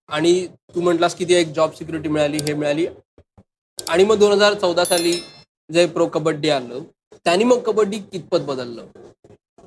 आणि 0.08 0.46
तू 0.74 0.80
म्हटलास 0.80 1.14
की 1.14 1.24
ती 1.24 1.34
एक 1.34 1.52
जॉब 1.52 1.70
सिक्युरिटी 1.70 2.08
मिळाली 2.08 2.36
हे 2.36 2.54
मिळाली. 2.54 2.86
आणि 3.88 4.04
मग 4.04 4.18
दोन 4.18 4.32
हजार 4.32 4.54
चौदा 4.54 4.84
साली 4.84 5.12
जे 5.72 5.86
प्रो 5.86 6.06
कबड्डी 6.06 6.50
आलं 6.50 6.78
त्यांनी 7.24 7.44
मग 7.44 7.58
कबड्डी 7.58 7.98
कितपत 8.12 8.40
बदललं? 8.40 8.82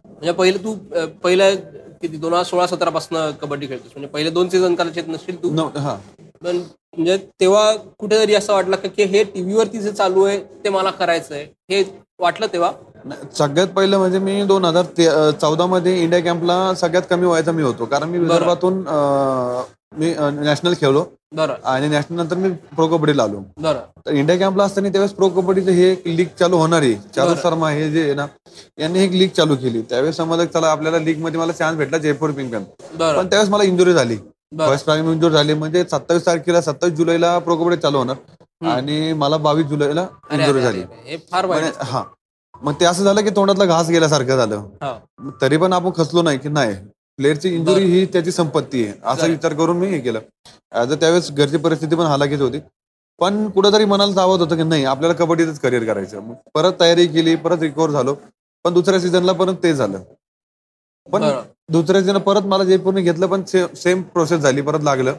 म्हणजे 0.05 0.31
पहिलं 0.31 0.63
तू 0.63 0.73
अं, 0.95 1.05
पहिलं 1.23 1.55
किती 2.01 2.17
दोन 2.17 2.33
हजार 2.33 2.45
सोळा 2.45 2.67
सतरा 2.67 2.89
पासून 2.89 3.17
कबड्डी 3.31 3.67
खेळतोस. 3.67 3.91
म्हणजे 3.95 4.07
पहिले 4.07 4.29
दोन 4.29 4.49
सीझन 4.49 4.75
कदाचित 4.75 5.03
नसतील 5.07 5.43
तू. 5.43 5.69
हा. 5.77 5.97
पण 6.43 6.57
म्हणजे 6.57 7.17
तेव्हा 7.39 7.71
कुठेतरी 7.99 8.35
असं 8.35 8.53
वाटलं 8.53 8.75
का 8.75 9.03
हे 9.03 9.23
टीव्हीवरती 9.23 9.79
जे 9.79 9.91
चालू 9.91 10.23
आहे 10.23 10.39
ते 10.63 10.69
मला 10.69 10.91
करायचंय 10.91 11.43
हे 11.71 11.83
वाटलं 12.19 12.47
तेव्हा? 12.53 12.71
सगळ्यात 13.37 13.67
पहिलं 13.67 13.97
म्हणजे 13.97 14.19
मी 14.19 14.41
दोन 14.43 14.65
हजार 14.65 15.31
चौदा 15.41 15.65
मध्ये 15.65 16.01
इंडिया 16.03 16.21
कॅम्पला 16.23 16.73
सगळ्यात 16.75 17.03
कमी 17.09 17.25
वयाचा 17.27 17.51
मी 17.51 17.63
होतो. 17.63 17.85
कारण 17.85 18.09
मी 18.09 18.17
विदर्भातून 18.17 18.83
मी 19.99 20.13
नॅशनल 20.43 20.73
खेळलो. 20.81 21.03
आणि 21.37 21.87
नॅशनल 21.89 22.17
नंतर 22.17 22.35
मी 22.37 22.49
प्रो 22.75 22.87
कबड्डीला 22.87 23.23
आलो 23.23 23.41
तर 24.05 24.11
इंडिया 24.11 24.37
कॅम्पला 24.39 24.63
असताना 24.63 24.89
त्यावेळेस 24.89 25.13
प्रो 25.15 25.29
कबड्डीचं 25.29 25.71
हे 25.71 25.89
एक 25.91 26.07
लीग 26.07 26.27
चालू 26.39 26.57
होणार 26.57 26.81
आहे. 26.81 26.93
चारू. 27.15 27.35
शर्मा 27.43 27.69
हे 27.71 27.89
जे 27.91 28.03
आहे 28.03 28.13
ना 28.13 28.25
यांनी 28.79 29.03
एक 29.03 29.11
लीग 29.11 29.29
चालू 29.37 29.55
केली. 29.55 29.81
त्यावेळेस 29.89 30.15
समजलं 30.17 30.45
चला 30.53 30.71
आपल्याला 30.71 30.99
लीगमध्ये 30.99 31.39
मला 31.39 31.51
चान्स 31.51 31.77
भेटला 31.77 31.97
जयपूर 31.97 32.31
पिंकन. 32.31 32.63
बरं. 32.97 33.17
पण 33.17 33.27
त्यावेळेस 33.29 33.51
मला 33.51 33.63
इंजुरी 33.63 33.93
झाली. 33.93 34.17
फर्स्ट 34.51 34.85
टाइम 34.85 35.11
इंजुरी 35.11 35.33
झाली. 35.33 35.53
म्हणजे 35.53 35.83
सत्तावीस 35.83 36.25
तारखेला 36.25 36.61
सत्तावीस 36.61 36.95
जुलैला 36.97 37.37
प्रो 37.39 37.55
कबड्डी 37.57 37.77
चालू 37.81 37.97
होणार. 37.97 38.15
आणि 38.67 39.13
मला 39.13 39.37
बावीस 39.37 39.65
जुलैला 39.65 40.07
अरे, 40.29 40.61
झाली. 40.61 40.81
हे 41.05 41.17
म्हणजे 41.33 41.71
हा. 41.81 42.03
मग 42.61 42.73
ते 42.79 42.85
असं 42.85 43.03
झालं 43.03 43.21
की 43.21 43.29
तोंडातला 43.29 43.65
घास 43.65 43.89
गेल्यासारखं 43.89 44.37
झालं. 44.37 44.63
हा. 44.81 44.97
तरी 45.41 45.57
पण 45.57 45.73
आपण 45.73 45.91
खचलो 45.97 46.21
नाही 46.21 46.37
की 46.37 46.49
नाही. 46.49 46.75
प्लेअरची 47.19 47.49
इंजुरी 47.55 47.83
ही 47.83 48.05
त्याची 48.05 48.31
संपत्ती 48.31 48.83
आहे. 48.85 48.93
असा. 49.03 49.25
विचार 49.25 49.53
करून 49.53 49.77
मी 49.77 49.87
हे 49.87 49.99
केलं. 49.99 50.19
ऍज 50.71 50.91
अ 50.91 50.95
त्यावेळेस 50.95 51.31
घरची 51.31 51.57
परिस्थिती 51.57 51.95
पण 51.95 52.05
हालाकीच 52.05 52.41
होती. 52.41 52.59
पण 53.19 53.47
कुठेतरी 53.49 53.85
मनाला 53.85 54.13
चावत 54.13 54.39
होतं 54.39 54.55
की 54.55 54.63
नाही 54.63 54.83
आपल्याला 54.85 55.15
कबड्डीतच 55.15 55.59
करिअर 55.59 55.83
करायचं 55.83 56.33
परत 56.55 56.73
तयारी 56.79 57.05
केली 57.07 57.35
परत 57.35 57.61
रिकवर 57.61 57.91
झालो. 57.91 58.15
पण 58.65 58.73
दुसऱ्या 58.73 58.99
सीझनला 58.99 59.31
परत 59.33 59.55
ते 59.63 59.73
झालं. 59.73 59.99
पण 61.07 61.23
बरं. 61.69 61.81
दुसऱ्या 61.81 62.01
सीझन 62.01 62.17
परत 62.17 62.41
मला 62.45 62.63
जयपूरने 62.63 63.01
घेतलं 63.01 63.27
पण 63.27 63.43
सेम 63.75 64.01
प्रोसेस 64.01 64.39
झाली 64.39 64.61
परत 64.61 64.83
लागलं. 64.83 65.13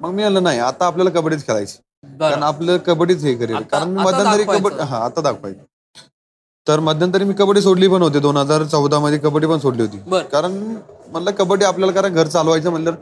मग 0.00 0.10
मी 0.10 0.22
म्हणलं 0.22 0.42
नाही 0.42 0.58
आता 0.58 0.86
आपल्याला 0.86 1.10
कबड्डीच 1.10 1.46
खेळायची. 1.46 1.76
कारण 2.20 2.42
आपलं 2.42 2.76
कबड्डीच 2.86 3.24
हे 3.24 3.34
करेल. 3.34 3.56
कारण 3.62 3.88
मी 3.88 4.02
मध्यंतरी. 4.04 4.42
कबड्डी 4.44 4.82
हा 4.82 5.04
आता 5.04 5.20
दाखवायचं. 5.20 5.62
तर 6.66 6.80
मध्यंतरी 6.80 7.24
मी 7.24 7.34
कबड्डी 7.38 7.60
सोडली 7.62 7.88
पण 7.88 8.02
होती. 8.02 8.18
दोन 8.18 8.36
हजार 8.36 8.62
चौदा 8.64 8.98
मध्ये 8.98 9.18
कबड्डी 9.18 9.46
पण 9.46 9.58
सोडली 9.58 9.82
होती. 9.82 9.98
कारण 10.32 10.52
म्हणलं 11.12 11.30
कबड्डी 11.30 11.64
आपल्याला 11.64 11.92
कारण 11.92 12.14
घर 12.14 12.26
चालवायचं 12.26 12.70
म्हणलं 12.70 12.94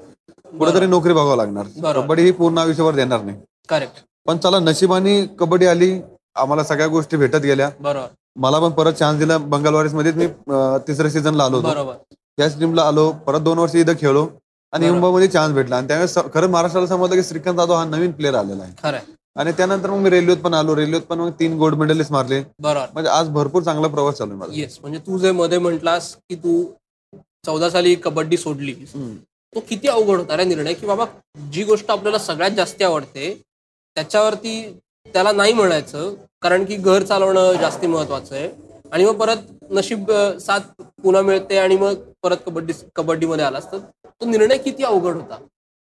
कुठेतरी 0.59 0.87
नोकरी 0.87 1.13
बघावं 1.13 1.37
लागणार. 1.37 1.93
कबड्डी 1.95 2.23
ही 2.23 2.31
पूर्ण 2.33 2.59
आयुष्यभर 2.59 2.95
देणार 2.95 3.23
नाही. 3.23 3.37
करेक्ट 3.69 4.03
पण 4.27 4.39
चला 4.39 4.59
नशिबाने 4.59 5.25
कबड्डी 5.41 5.67
आली. 5.67 6.01
आम्हाला 6.37 6.65
सगळ्या 6.65 6.87
गोष्टी 6.89 7.17
भेटत 7.17 7.37
गेल्या. 7.37 7.71
बरोबर. 7.81 8.07
मला 8.37 8.59
पण 8.59 8.71
परत 8.71 8.93
चान्स 8.93 9.19
दिला. 9.19 9.37
बंगाल 9.39 9.75
वॉरियर्स 9.75 9.95
मध्येच 9.95 10.15
मी 10.17 10.27
तिसऱ्या 10.87 11.11
सीझनला 11.11 11.45
आलो 11.45 11.57
होतो. 11.57 11.93
त्याच 12.39 12.59
टीमला 12.59 12.83
आलो 12.83 13.11
परत 13.27 13.41
दोन 13.41 13.59
वर्ष 13.59 13.75
इथं 13.75 13.95
खेळलो 14.01 14.27
आणि. 14.73 14.91
मुंबईमध्ये 14.91 15.29
चान्स 15.29 15.55
भेटला. 15.55 15.77
आणि 15.77 15.87
त्यावेळेस 15.89 16.17
खरं 16.35 16.51
महाराष्ट्राला 16.51 16.87
समजलं 16.87 17.15
की 17.15 17.23
श्रीकांत 17.23 17.57
जाधव 17.57 17.75
हा 17.75 17.85
नवीन 17.85 18.13
प्लेअर 18.13 18.35
आलेला 18.35 18.63
आहे. 18.63 19.01
आणि 19.37 19.53
त्यानंतर 19.53 19.91
मग 19.91 19.99
मी 19.99 20.11
रेल्वेत 20.11 20.37
पण 20.37 20.55
आलो. 20.55 20.77
रेल्वेत 20.77 21.03
पण 21.03 21.19
मग 21.19 21.31
तीन 21.41 21.57
गोल्ड 21.59 21.77
मेडलिस्ट 21.79 22.13
मारले. 22.13 22.43
बरोबर. 22.61 22.87
म्हणजे 22.93 23.11
आज 23.11 23.29
भरपूर 23.29 23.63
चांगला 23.63 23.89
प्रवास 23.89 24.15
चालू 24.15 24.37
माझा. 24.37 24.53
येस 24.55 24.79
म्हणजे 24.81 24.99
तू 24.99 25.19
जे 25.19 25.31
मध्ये 25.33 25.59
म्हटलास 25.59 26.15
की 26.17 26.35
तू 26.35 26.65
चौदा 27.47 27.71
साली 27.71 27.95
कबड्डी 27.95 28.37
सोडली. 28.37 28.75
तो 29.55 29.61
किती 29.61 29.89
अवघड 29.89 30.17
होता 30.17 30.37
रे 30.37 30.45
निर्णय? 30.45 30.75
की 30.75 30.87
बाबा 30.87 31.05
जी 31.53 31.65
गोष्ट 31.65 31.91
आपल्याला 31.91 32.19
सगळ्यात 32.19 32.51
जास्त 32.51 32.83
आवडते 32.83 33.33
त्याच्यावरती 33.97 34.81
त्याला 35.07 35.33
नाही 35.33 35.53
म्हणायचं. 35.53 36.15
कारण 36.43 36.65
की 36.65 36.77
घर 36.77 37.03
चालवणं 37.03 37.53
जास्ती 37.61 37.87
महत्वाचं 37.87 38.35
आहे. 38.35 38.49
आणि 38.93 39.05
मग 39.05 39.15
परत 39.17 39.37
नशीब 39.71 40.11
साथ 40.41 40.61
पुन्हा 41.03 41.23
मिळते 41.23 41.59
आणि 41.59 41.77
मग 41.77 41.95
परत 42.23 42.37
कबड्डी 42.47 42.73
कबड्डीमध्ये 42.97 43.45
आलास 43.45 43.71
तर 43.73 43.79
तो 44.05 44.27
निर्णय 44.27 44.59
किती 44.59 44.85
अवघड 44.85 45.15
होता? 45.15 45.37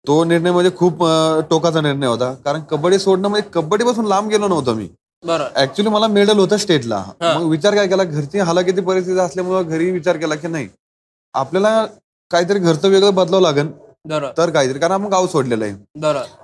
तो 0.06 0.24
निर्णय 0.24 0.52
म्हणजे 0.52 0.72
खूप 0.78 1.04
टोकाचा 1.50 1.82
निर्णय 1.82 2.08
होता. 2.08 2.34
कारण 2.46 2.62
कबड्डी 2.62 3.00
सोडणं 3.00 3.28
म्हणजे 3.28 3.50
कबड्डी 3.54 3.86
पासून 3.86 4.06
लांब 4.06 4.30
गेलो 4.30 4.48
नव्हतो 4.48 4.74
मी. 4.74 4.88
बरं. 5.24 5.46
ऍक्च्युली 5.56 5.90
मला 5.90 6.08
मेडल 6.08 6.40
होतं 6.40 6.58
स्टेटला. 6.58 7.04
मग 7.22 7.44
विचार 7.50 7.76
काय 7.76 7.88
केला? 7.88 8.04
घरची 8.04 8.40
हालाकिती 8.40 8.82
परिस्थिती 8.82 9.20
असल्यामुळे 9.20 9.64
घरी 9.64 9.90
विचार 9.92 10.18
केला 10.18 10.36
की 10.36 10.48
नाही. 10.48 10.68
आपल्याला 11.34 11.86
काहीतरी 12.32 12.60
घरचं 12.60 12.90
वेगळं 12.90 13.14
बदलावं 13.16 13.42
लागेल. 13.42 13.72
तर 14.38 14.50
काहीतरी 14.50 14.80
कारण 14.80 14.94
आपण 14.94 15.12
गाव 15.12 15.28
सोडलेलं 15.28 15.66
आहे. 15.66 15.76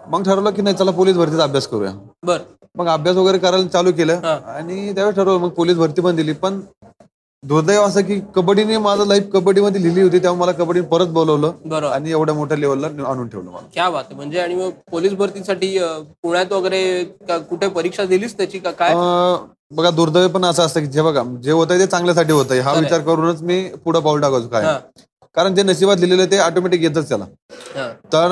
मग 0.08 0.24
ठरवलं 0.24 0.50
की 0.50 0.62
नाही 0.62 0.76
चला 0.76 0.92
पोलीस 0.92 1.16
भरतीचा 1.16 1.44
अभ्यास 1.44 1.68
करूया. 1.68 1.92
बर. 2.24 2.40
मग 2.78 2.88
अभ्यास 2.88 3.16
वगैरे 3.16 3.38
करायला 3.38 3.68
चालू 3.68 3.92
केलं. 3.92 4.20
आणि 4.24 4.94
त्यावेळेस 4.96 5.16
ठरवलं 5.16 5.40
मग 5.40 5.50
पोलीस 5.52 5.78
भरती 5.78 6.02
पण 6.02 6.16
दिली. 6.16 6.34
पण 6.36 6.60
दुर्दैव 7.44 7.82
असं 7.84 8.02
की 8.02 8.20
कबड्डीने 8.36 8.78
माझं 8.78 9.06
लाईफ 9.08 9.30
कबड्डीमध्ये 9.34 9.82
लिहिली 9.82 10.02
होती 10.02 10.20
तेव्हा 10.20 10.40
मला 10.40 10.52
कबड्डी 10.52 10.82
परत 10.88 11.08
बोलवलं. 11.10 11.52
बरं 11.66 11.88
आणि 11.90 12.12
एवढ्या 12.12 12.36
मोठ्या 12.36 12.58
लेवलला 12.58 12.88
आणून 13.10 13.28
ठेवलं 13.28 13.50
मला. 13.52 13.68
क्या 13.74 13.90
बात 13.90 14.14
म्हणजे 14.14 14.40
आणि 14.40 14.56
मग 14.56 14.70
पोलीस 14.92 15.14
भरतीसाठी 15.14 15.78
पुण्यात 16.24 16.52
वगैरे 16.54 17.04
कुठे 17.50 17.68
परीक्षा 17.70 18.06
दिलीस 18.06 18.38
त्याची 18.38 18.60
का 18.60 18.72
काय? 18.74 18.94
बघा 19.72 19.90
दुर्दैव 19.92 20.28
पण 20.28 20.46
असं 20.46 20.64
असतं 20.64 20.80
की 20.80 20.86
जे 20.88 21.02
बघा 21.02 21.24
जे 21.44 21.52
होतंय 21.52 21.80
ते 21.80 21.86
चांगल्यासाठी 21.86 22.32
होतंय. 22.34 22.60
हा. 22.60 22.74
विचार 22.74 23.02
करूनच 23.02 23.42
मी 23.42 23.64
पुढे 23.86 24.00
पाऊल 24.00 24.22
टाकायचो 24.22 24.48
काय 24.48 24.66
कारण 25.36 25.56
जे 25.56 25.64
नशिबात 25.64 25.98
लिहिलेलं 25.98 26.32
ते 26.32 26.38
ऑटोमॅटिक 26.38 26.82
येतच 26.82 27.10
त्याला. 27.10 27.26
तर 28.14 28.32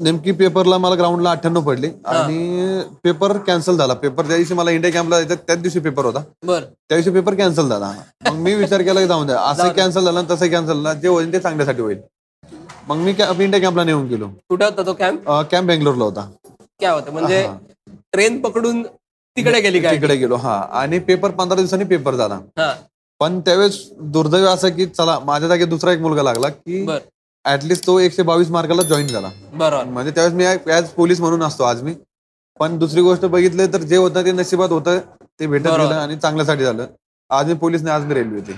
नेमकी 0.00 0.32
पेपरला 0.32 0.78
मला 0.78 0.94
ग्राउंडला 0.94 1.30
अठ्ठ्याण्णव 1.30 1.60
पडली. 1.60 1.90
आणि 2.04 2.82
पेपर 3.04 3.36
कॅन्सल 3.38 3.76
झाला. 3.76 3.94
पेपर 3.94 4.26
त्या 4.26 4.36
दिवशी 4.36 4.54
मला 4.54 4.70
इंडिया 4.70 4.92
कॅम्पला 4.92 5.20
जायचं 5.20 5.42
त्याच 5.46 5.60
दिवशी 5.62 5.80
पेपर 5.80 6.04
होता. 6.04 6.22
बर. 6.46 6.60
त्या 6.60 6.96
दिवशी 6.96 7.10
पेपर 7.10 7.34
कॅन्सल 7.34 7.68
झाला. 7.68 7.92
मग 8.28 8.36
मी 8.36 8.54
विचार 8.54 8.82
केला 8.82 9.00
की 9.00 9.06
जाऊन 9.06 9.26
द्या. 9.26 9.40
असं 9.50 9.68
कॅन्सल 9.68 10.04
झालं 10.04 10.24
तसं 10.30 10.46
कॅन्सल 10.46 10.82
झालं. 10.82 11.00
जे 11.00 11.08
होईल 11.08 11.32
ते 11.32 11.38
चांगल्यासाठी 11.38 11.82
होईल. 11.82 11.98
मग 12.88 12.96
मी 12.96 13.10
इंडिया 13.44 13.60
कॅम्पला 13.60 13.84
नेऊन 13.84 14.06
गेलो. 14.06 14.28
कुठे 14.48 14.64
होता 14.64 14.86
तो 14.86 14.92
कॅम्प 14.92 15.30
कॅम्प 15.50 15.68
बेंगलोरला 15.68 16.04
होता. 16.04 16.28
क्या 16.78 16.92
होतं? 16.92 17.12
म्हणजे. 17.12 17.46
ट्रेन 18.12 18.40
पकडून 18.40 18.82
तिकडे 19.36 19.60
गेली 19.60 19.80
तिकडे 19.80 20.16
गेलो. 20.16 20.36
हा. 20.36 20.56
आणि 20.72 20.98
पेपर 20.98 21.30
पंधरा 21.30 21.56
दिवसांनी 21.56 21.84
पेपर 21.84 22.14
झाला. 22.14 22.38
पण 23.22 23.40
त्यावेळेस 23.40 23.76
दुर्दैव 24.14 24.46
असं 24.48 24.68
की 24.76 24.86
चला 24.86 25.18
माझ्या 25.24 25.48
जागी 25.48 25.64
दुसरा 25.64 25.92
एक 25.92 26.00
मुलगा 26.00 26.22
लागला 26.22 26.48
की 26.48 26.86
ऍटलिस्ट 27.44 27.86
तो 27.86 27.98
एकशे 27.98 28.22
बावीस 28.22 28.48
मार्काला 28.50 28.82
जॉईन 28.82 29.06
झाला. 29.06 29.30
बरोबर. 29.52 29.84
म्हणजे 29.84 30.10
त्यावेळेस 30.10 30.36
मी 30.36 30.72
ऍज 30.72 30.88
पोलीस 30.96 31.20
म्हणून 31.20 31.42
असतो 31.42 31.64
आज 31.64 31.82
मी. 31.82 31.94
पण 32.60 32.78
दुसरी 32.78 33.00
गोष्ट 33.02 33.24
बघितली 33.24 33.66
तर 33.72 33.82
जे 33.82 33.96
होतं 33.96 34.24
ते 34.24 34.32
नशिबात 34.32 34.70
होतं 34.70 34.98
ते 35.40 35.46
भेटत. 35.46 35.66
गेलं 35.66 35.94
आणि 35.94 36.16
चांगल्यासाठी 36.16 36.64
झालं. 36.64 36.86
आज 37.30 37.46
मी 37.48 37.54
पोलीस 37.58 37.82
नाही 37.82 37.96
आज 37.96 38.04
मी 38.06 38.14
रेल्वे 38.14 38.40
होते 38.40 38.52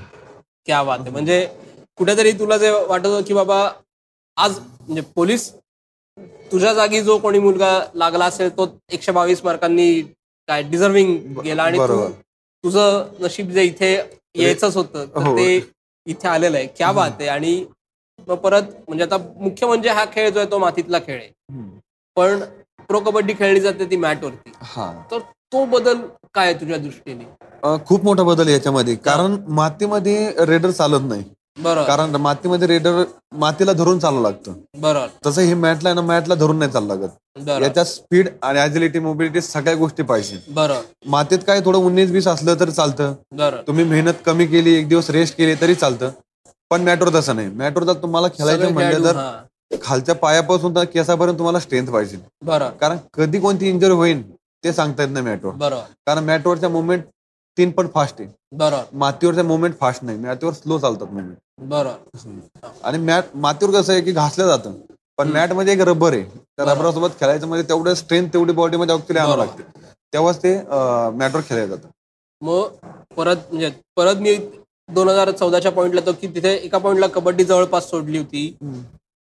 क्या 0.67 0.83
बात 0.83 0.99
आहे. 0.99 1.11
म्हणजे 1.11 1.47
कुठेतरी 1.99 2.33
तुला 2.39 2.59
जे 2.59 2.71
वाटत 2.71 3.07
होतं 3.07 3.23
की 3.27 3.35
बाबा 3.35 3.61
आज 4.37 4.59
म्हणजे 4.81 5.03
पोलीस 5.17 5.51
तुझ्या 6.53 6.75
जागी 6.75 7.01
जो 7.03 7.19
कोणी 7.19 7.39
मुलगा 7.39 7.79
लागला 7.95 8.25
असेल 8.25 8.57
तो 8.57 8.67
एकशे 8.93 9.13
बावीस 9.13 9.45
मार्कांनी 9.45 9.91
काय 10.49 10.63
डिझर्विंग 10.63 11.41
गेला 11.45 11.63
आणि. 11.63 11.79
तुझं 12.65 13.05
नशीब 13.21 13.51
जे 13.51 13.63
इथे 13.63 13.97
यायचंच 14.35 14.77
होतं. 14.77 15.07
तर 15.07 15.23
हो. 15.23 15.37
ते 15.37 15.57
इथे 16.07 16.29
आलेलं 16.29 16.57
आहे. 16.59 16.67
क्या 16.67 16.93
बात 16.93 17.11
आहे. 17.21 17.29
आणि 17.29 17.65
मग 18.29 18.37
परत 18.37 18.63
म्हणजे 18.89 19.05
आता 19.05 19.17
मुख्य 19.37 19.67
म्हणजे 19.67 19.89
हा 19.89 20.05
खेळ 20.05 20.29
जो 20.31 20.39
आहे 20.41 20.51
तो 20.51 20.59
मातीतला 20.59 20.99
खेळ 20.99 21.21
आहे. 21.21 21.31
पण 22.17 22.41
प्रो 22.89 23.01
कबड्डी 23.01 23.35
खेळली 23.39 23.61
जाते 23.61 23.91
ती 23.91 23.97
मॅटवरती 23.97 24.53
हा. 24.63 24.93
तर 25.11 25.19
तो 25.53 25.65
बदल 25.65 26.01
काय 26.35 26.47
आहे 26.47 26.61
तुझ्या 26.61 26.77
दृष्टीने? 26.79 27.25
खूप 27.87 28.05
मोठा 28.05 28.23
बदल 28.23 28.49
याच्यामध्ये. 28.49 28.95
कारण 28.95 29.37
मातीमध्ये 29.49 30.33
रेडर 30.47 30.71
चालत 30.71 31.09
नाही. 31.09 31.23
बरोबर. 31.57 31.87
कारण 31.89 32.17
मातीमध्ये 32.17 32.67
रेडर 32.69 33.03
मातीला 33.33 33.73
धरून 33.73 33.99
चालू 33.99 34.23
लागतं. 34.23 34.53
बरोबर. 34.81 35.07
तसं 35.27 35.41
हे 35.41 35.55
मॅटला 35.55 35.89
आहे 35.89 35.95
ना 35.95 36.01
मॅटला 36.01 36.35
धरून 36.35 36.59
नाही 36.59 36.71
चाललं 36.71 36.95
लागत. 36.95 37.49
याच्यात 37.49 37.85
स्पीड 37.87 38.29
आणि 38.43 38.61
ऍजिलिटी 38.61 38.99
मोबिलिटी 38.99 39.41
सगळ्या 39.41 39.75
गोष्टी 39.75 40.03
पाहिजे. 40.03 40.39
बरोबर. 40.49 40.81
मातीत 41.07 41.39
काय 41.47 41.61
थोडं 41.61 41.79
उन्नीस 41.79 42.11
बीस 42.11 42.29
असलं 42.29 42.61
तर 42.61 42.71
चालतं. 42.71 43.15
तुम्ही 43.67 43.85
मेहनत 43.85 44.23
कमी 44.27 44.47
केली 44.47 44.75
एक 44.75 44.89
दिवस 44.89 45.11
रेस्ट 45.11 45.37
केली 45.37 45.55
तरी 45.61 45.75
चालतं. 45.75 46.11
पण 46.71 46.83
मॅटवर 46.83 47.15
तसं 47.15 47.37
नाही. 47.37 47.49
मॅटवर 47.49 47.93
तुम्हाला 47.93 48.29
खेळायचं 48.29 48.73
म्हणलं 48.73 49.05
तर. 49.05 49.79
खालच्या 49.83 50.15
पायापासून 50.15 50.75
तर 50.77 50.85
केसापर्यंत 50.85 51.39
तुम्हाला 51.39 51.59
स्ट्रेंथ 51.61 51.87
पाहिजे. 51.87 52.17
बरोबर. 52.43 52.71
कारण 52.71 52.97
कधी 53.15 53.41
कोणती 53.41 53.69
इंजरी 53.69 53.93
होईल 53.93 54.23
ते 54.65 54.73
सांगता 54.73 55.03
येत 55.03 55.11
नाही 55.13 55.25
मॅटवर. 55.25 55.53
बरोबर. 55.53 55.83
कारण 56.07 56.25
मॅटवरच्या 56.25 56.69
मुवमेंट 56.69 57.03
तीन 57.57 57.71
पण 57.71 57.87
फास्ट 57.95 58.21
आहे. 58.21 58.29
बरोबर. 58.53 58.97
मातीवरच्या 58.99 59.45
मुवमेंट 59.45 59.75
फास्ट 59.81 60.05
नाही. 60.05 60.19
मॅटवर 60.19 60.53
स्लो 60.53 60.79
चालतात 60.79 61.07
मुवमेंट 61.07 61.37
बरोबर. 61.59 62.31
आणि 62.85 62.99
मॅट 62.99 63.25
मातीवर 63.35 63.81
कसं 63.81 63.93
आहे 63.93 64.03
की 64.03 64.13
घासलं 64.13 64.47
जातं. 64.47 64.73
पण 65.19 65.29
मॅटमध्ये 65.33 65.73
एक 65.73 65.81
रबर 65.81 66.13
आहे. 66.13 66.23
त्या 66.23 66.65
रबरासोबत 66.65 67.11
खेळायचं 67.21 67.47
म्हणजे 67.49 67.69
तेवढं 67.69 67.95
स्ट्रेंथ 67.95 68.29
तेवढी 68.33 68.53
बॉडीमध्ये 68.53 68.95
ऍक्च्युली 68.95 69.19
आणावं. 69.21 69.37
लागते. 69.37 69.63
तेव्हाच 70.13 70.43
ते 70.43 70.57
मॅटवर 71.17 71.41
खेळायला 71.49 71.75
जातं. 71.75 71.89
मग 72.43 72.69
परत 73.17 73.37
म्हणजे 73.51 73.71
परत 73.97 74.17
मी 74.21 74.37
दोन 74.89 75.09
हजार 75.09 75.31
चौदाच्या 75.31 75.73
पॉइंटला 75.73 76.01
तो 76.07 76.13
की 76.21 76.27
तिथे 76.35 76.55
एका 76.55 76.79
पॉइंटला 76.79 77.07
कबड्डी 77.07 77.45
जवळपास 77.45 77.89
सोडली 77.91 78.19
होती. 78.19 78.57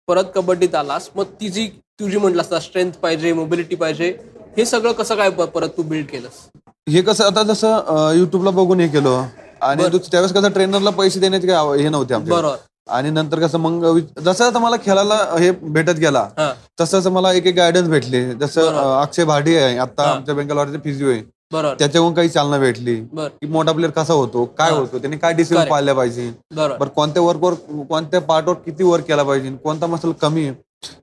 परत 0.09 0.25
कबड्डीत 0.35 0.75
आलास. 0.75 1.09
मग 1.17 1.25
तिची 1.41 1.67
तुझी 2.01 2.19
म्हटलं 2.19 2.59
स्ट्रेंथ 2.61 2.93
पाहिजे 3.03 3.33
मोबिलिटी 3.33 3.77
पाहिजे. 3.77 4.11
हे 4.57 4.65
सगळं 4.65 4.93
कसं 4.93 5.17
काय 5.17 5.31
परत 5.31 5.69
तू 5.77 5.83
बिल्ड 5.83 6.07
केलंस? 6.07 6.49
हे 6.89 7.03
कसं 7.03 7.25
आता 7.25 7.43
जसं 7.43 8.13
युट्यूबला 8.17 8.51
बघून 8.51 8.81
हे 8.81 8.89
केलं. 8.89 9.27
आणि 9.63 9.89
दुस- 9.89 10.11
त्यावेळेस 10.11 10.33
कसं 10.35 10.51
ट्रेनरला 10.51 10.91
पैसे 10.91 11.21
देण्याचे 11.21 11.53
आव- 11.53 11.79
हे 11.79 11.89
नव्हते 11.89 12.17
बरोबर. 12.17 12.57
आणि 12.89 13.11
नंतर 13.11 13.41
कसं 13.41 13.59
मग 13.59 13.85
वि- 13.85 14.21
जसं 14.23 14.45
आता 14.45 14.59
मला 14.59 14.77
खेळायला 14.77 15.15
हे 15.41 15.51
भेटत 15.51 15.99
गेला 15.99 16.29
हा. 16.39 16.53
तसं 16.81 17.01
तसं 17.01 17.11
मला 17.11 17.33
एक 17.33 17.47
एक 17.47 17.55
गायडन्स 17.55 17.89
भेटले. 17.89 18.35
जसं 18.35 18.61
अं, 18.63 19.01
अक्षय 19.03 19.25
भाटी 19.25 19.57
आहे 19.57 19.77
आता 19.79 20.03
आमच्या 20.03 20.35
बेंगलोरचे 20.35 20.79
फिजिओ 20.79 21.11
आहे. 21.11 21.21
बरोबर. 21.53 21.75
त्याच्याकडून 21.75 22.15
काही 22.15 22.29
चालना 22.29 22.59
भेटली. 22.59 23.01
बर. 23.13 23.29
की 23.29 23.47
मोठा 23.47 23.73
प्लेअर 23.73 23.91
कसा 23.91 24.13
होतो 24.13 24.45
काय 24.59 24.71
होतो 24.71 24.99
त्याने 24.99 25.17
काय 25.17 25.33
डिसिजन 25.33 25.55
Correct. 25.55 25.71
पाळल्या 25.71 25.95
पाहिजे. 25.95 26.31
बरोबर. 26.57 26.77
बरं 26.79 26.89
कोणत्या 26.89 27.23
वर्कवर 27.23 27.55
कोणत्या 27.89 28.21
पार्टवर 28.21 28.55
किती 28.55 28.85
वर्क 28.85 29.05
केला 29.05 29.23
पाहिजे 29.23 29.57
कोणता 29.57 29.87
मसल 29.87 30.13
कमी 30.13 30.47
आहे? 30.47 30.55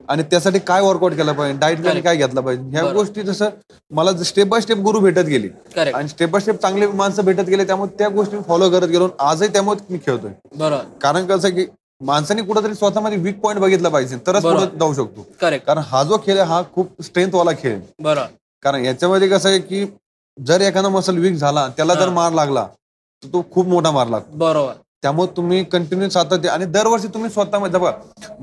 आणि 0.08 0.22
त्यासाठी 0.22 0.58
काय 0.58 0.80
वर्कआउट 0.80 1.12
केला 1.12 1.32
पाहिजे? 1.32 1.58
Diet 1.58 1.78
Correct. 1.78 2.02
काय 2.04 2.16
घेतला 2.16 2.40
पाहिजे? 2.40 2.62
ह्या. 2.70 2.92
गोष्टी 2.92 3.22
जसं 3.22 3.48
मला 3.90 4.12
स्टेप 4.24 4.46
बाय 4.46 4.60
स्टेप 4.60 4.78
गुरु 4.78 5.00
भेटत 5.00 5.26
गेली 5.26 5.48
आणि 5.76 6.08
स्टेप 6.08 6.30
बाय 6.30 6.40
स्टेप 6.40 6.60
चांगले 6.62 6.86
माणसं 6.86 7.24
भेटत 7.24 7.48
गेले 7.48 7.66
त्यामुळे 7.66 7.96
त्या 7.98 8.08
गोष्टी 8.08 8.38
फॉलो 8.48 8.70
करत 8.70 8.88
गेलो 8.88 9.08
आजही 9.18 9.48
त्यामुळे 9.48 9.84
मी 9.90 9.98
खेळतोय. 10.06 10.30
बरोबर. 10.56 10.82
कारण 11.02 11.26
कसं 11.26 11.54
की 11.54 11.66
माणसाने 12.00 12.42
कुठेतरी 12.42 12.74
स्वतःमध्ये 12.74 13.18
वीक 13.18 13.40
पॉईंट 13.40 13.60
बघितला 13.60 13.88
पाहिजे 13.88 14.16
तरच. 14.26 14.42
पुढे 14.42 14.66
जाऊ 14.78 14.92
शकतो. 14.94 15.26
कारण 15.40 15.78
हा 15.78 16.02
जो 16.02 16.18
खेळ 16.26 16.38
आहे 16.38 16.48
हा 16.48 16.62
खूप 16.74 17.02
स्ट्रेंथ 17.02 17.34
वाला 17.34 17.50
खेळ 17.52 17.72
आहे. 17.72 17.80
बरोबर. 18.02 18.26
कारण 18.62 18.84
याच्यामध्ये 18.84 19.28
कसं 19.28 19.48
आहे 19.48 19.58
की 19.58 19.84
जर 20.38 20.60
एखादा 20.60 20.88
मसल 20.88 21.18
वीक 21.18 21.34
झाला 21.34 21.68
त्याला 21.76 21.94
जर. 21.94 22.08
मार 22.08 22.32
लागला 22.32 22.66
तर 23.22 23.28
तो 23.32 23.44
खूप 23.52 23.66
मोठा 23.66 23.90
मार 23.90 24.06
लागतो. 24.08 24.36
बरोबर. 24.36 24.72
त्यामुळे 25.02 25.28
तुम्ही 25.36 25.62
कंटिन्यू 25.64 26.08
सातत्य 26.08 26.48
आणि 26.48 26.64
दरवर्षी 26.64 27.08
तुम्ही 27.08 27.30
स्वतःमध्ये 27.30 27.80
बघा 27.80 27.92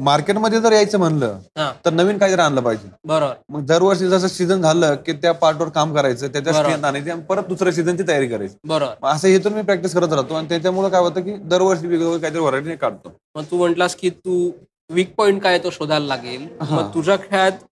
मार्केटमध्ये 0.04 0.60
जर 0.62 0.72
यायचं 0.72 1.00
म्हणलं 1.00 1.38
तर 1.86 1.94
नवीन 1.94 2.18
काहीतरी 2.18 2.42
आणलं 2.42 2.62
पाहिजे. 2.62 2.88
बरोबर. 3.06 3.34
मग 3.50 3.66
दरवर्षी 3.66 4.08
जसं 4.10 4.28
सीझन 4.28 4.62
झालं 4.62 4.96
की 5.06 5.14
त्या 5.14 5.32
पार्टवर 5.34 5.70
काम 5.70 5.94
करायचं 5.96 6.28
त्याच्या. 6.28 6.54
स्ट्रेंथ 6.54 6.86
आणायची 6.86 7.10
आणि 7.12 7.22
परत 7.30 7.48
दुसऱ्या 7.50 7.74
सीझनची 7.74 8.04
तयारी 8.08 8.28
करायची. 8.28 8.56
बरोबर. 8.68 9.08
असं 9.08 9.28
हे 9.28 9.38
तर 9.44 9.54
मी 9.54 9.62
प्रॅक्टिस 9.62 9.94
करत 9.94 10.14
राहतो 10.14 10.34
आणि 10.34 10.50
त्याच्यामुळे 10.50 10.90
काय 10.90 11.02
होतं 11.02 11.22
की 11.22 11.36
दरवर्षी 11.44 11.88
वेगवेगळं 11.88 12.18
काहीतरी 12.18 12.42
व्हरायटी 12.42 12.76
काढतो. 12.76 13.14
मग 13.36 13.44
तू 13.52 13.58
म्हटलास 13.58 13.96
की 13.96 14.10
तू 14.10 14.50
वीक 14.90 15.14
पॉइंट 15.16 15.42
काय 15.44 15.60
तो 15.60 15.70
शोधायला 15.70 16.06
लागेल. 16.06 16.48
मग 16.62 16.94
तुझ्या 16.94 17.18
खेळात 17.20 17.64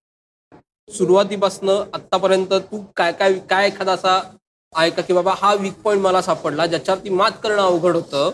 सुरुवातीपासून 0.88 1.68
आतापर्यंत 1.68 2.52
तू 2.72 2.82
काय 2.96 3.12
काय 3.12 3.32
काय 3.50 3.66
एखादा 3.66 3.92
असा 3.92 4.20
आहे 4.72 4.90
का 4.90 5.02
की 5.02 5.12
बाबा 5.12 5.34
हा 5.38 5.54
वीक 5.54 5.80
पॉइंट 5.84 6.02
मला 6.02 6.20
सापडला 6.22 6.66
ज्याच्यावरती 6.66 7.10
मात 7.10 7.30
करणं 7.42 7.62
अवघड 7.62 7.96
होतं 7.96 8.30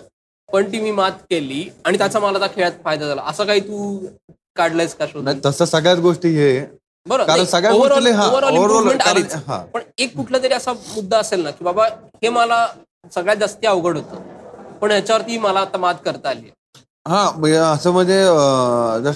पण 0.53 0.71
ती 0.73 0.81
मी 0.81 0.91
मात 0.91 1.13
केली 1.31 1.65
आणि 1.85 1.99
त्याचा 1.99 2.19
मला 2.21 2.39
त्या 2.39 2.49
खेळात 2.49 2.73
फायदा 2.85 3.07
झाला. 3.07 3.23
असं 3.23 3.45
काही 3.45 3.61
तू 3.61 3.99
काढलंयस 4.57 4.95
का 4.95 5.07
नाही 5.15 5.41
तसं 5.45 5.65
सगळ्याच 5.65 5.99
गोष्टी 5.99 6.29
हे 6.29 6.59
बरं 7.07 7.25
कारण 7.25 7.39
नाही, 7.39 7.47
सगळ्या 7.47 7.71
overall- 7.71 7.93
गोष्टीला 7.95 8.17
हा, 8.17 8.27
overall 8.27 8.51
overall 8.51 8.65
improvement 8.65 8.99
कारण- 8.99 9.17
आलीच. 9.17 9.35
हा. 9.47 9.59
पण 9.75 9.81
एक 9.99 10.15
कुठला 10.17 10.39
तरी 10.39 10.55
असा 10.55 10.73
मुद्दा 10.73 11.19
असेल 11.19 11.43
ना 11.43 11.51
की 11.51 11.65
बाबा 11.65 11.87
हे 12.23 12.29
मला 12.29 12.67
सगळ्यात 13.15 13.37
जास्ती 13.37 13.67
अवघड 13.67 13.97
होतं. 13.97 14.21
पण 14.81 14.91
ह्याच्यावरती 14.91 15.39
मला 15.39 15.61
आता 15.61 15.79
मात 15.79 15.95
करता 16.05 16.29
आली 16.29 16.51
हा 17.09 17.31
म्हणजे 17.37 17.57
असं 17.57 17.91
म्हणजे 17.91 19.13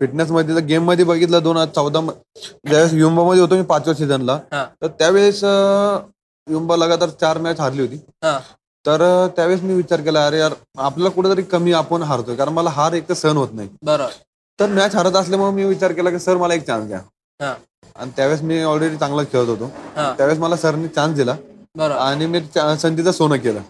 फिटनेस 0.00 0.30
मध्ये 0.30 0.60
गेममध्ये 0.60 1.04
बघितलं 1.04 1.42
दोन 1.42 1.56
हजार 1.56 1.68
चौदा 1.74 2.00
ज्यावेळेस 2.00 2.92
युंबा 2.92 3.22
मध्ये 3.24 3.42
होतो 3.42 3.54
मी 3.54 3.62
पाचव्या 3.62 3.94
सीझनला 3.94 4.38
तर 4.52 4.86
त्यावेळेस 4.88 5.42
युंबा 6.46 6.76
लगातार 6.76 7.08
चार 7.20 7.38
मॅच 7.38 7.60
हारली 7.60 7.80
होती. 7.80 7.96
हा. 8.24 8.38
तर 8.88 9.02
त्यावेळेस 9.36 9.62
मी 9.62 9.74
विचार 9.74 10.00
केला 10.00 10.26
अरे 10.26 10.38
यार 10.38 10.52
आपल्याला 10.78 11.10
कुठेतरी 11.10 11.42
कमी 11.42 11.72
आपण 11.72 12.02
हारतोय 12.02 12.36
कारण 12.36 12.52
मला 12.52 12.70
हार 12.70 12.92
एक 12.92 13.08
तर 13.08 13.14
सहन 13.14 13.36
होत 13.36 13.48
नाही. 13.52 13.68
बरं. 13.82 14.06
तर 14.58 14.66
मॅच 14.66 14.94
हारत 14.94 15.16
असल्यामुळे 15.16 15.52
मी 15.52 15.64
विचार 15.64 15.92
केला 15.92 16.10
की 16.10 16.18
सर 16.18 16.36
मला 16.36 16.54
एक 16.54 16.66
चान्स 16.66 16.86
द्या. 16.88 16.98
हा. 17.40 17.52
आणि 17.96 18.10
त्यावेळेस 18.16 18.42
मी 18.42 18.62
ऑलरेडी 18.62 18.96
चांगला 18.96 19.22
खेळत 19.22 19.48
होतो. 19.48 19.70
त्यावेळेस 19.96 20.38
मला 20.38 20.56
सरनी 20.56 20.88
चान्स 20.88 21.16
दिला. 21.16 21.34
आणि 21.94 22.26
मी 22.26 22.40
संधीचं 22.78 23.12
सोनं 23.12 23.36
केलं. 23.36 23.60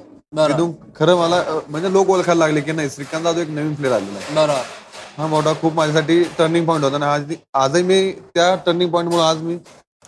तिथून 0.48 0.72
खरं 0.96 1.16
मला 1.16 1.42
म्हणजे 1.68 1.92
लोक 1.92 2.10
ओळखायला 2.10 2.38
लागले 2.38 2.60
की 2.60 2.72
नाही 2.72 2.90
श्रीकांत 2.90 3.24
जाधव 3.24 3.40
एक 3.40 3.50
नवीन 3.50 3.74
प्लेअर 3.74 3.94
आलेला 3.96 4.18
आहे. 4.18 4.34
हा 5.18 5.26
मोठा 5.26 5.52
खूप 5.60 5.74
माझ्यासाठी 5.74 6.22
टर्निंग 6.38 6.66
पॉईंट 6.66 6.84
होता. 6.84 6.96
आणि 6.96 7.04
आज 7.04 7.32
आजही 7.54 7.82
मी 7.82 8.10
त्या 8.34 8.54
टर्निंग 8.66 8.90
पॉईंटमुळे 8.90 9.22
आज 9.22 9.42
मी 9.42 9.56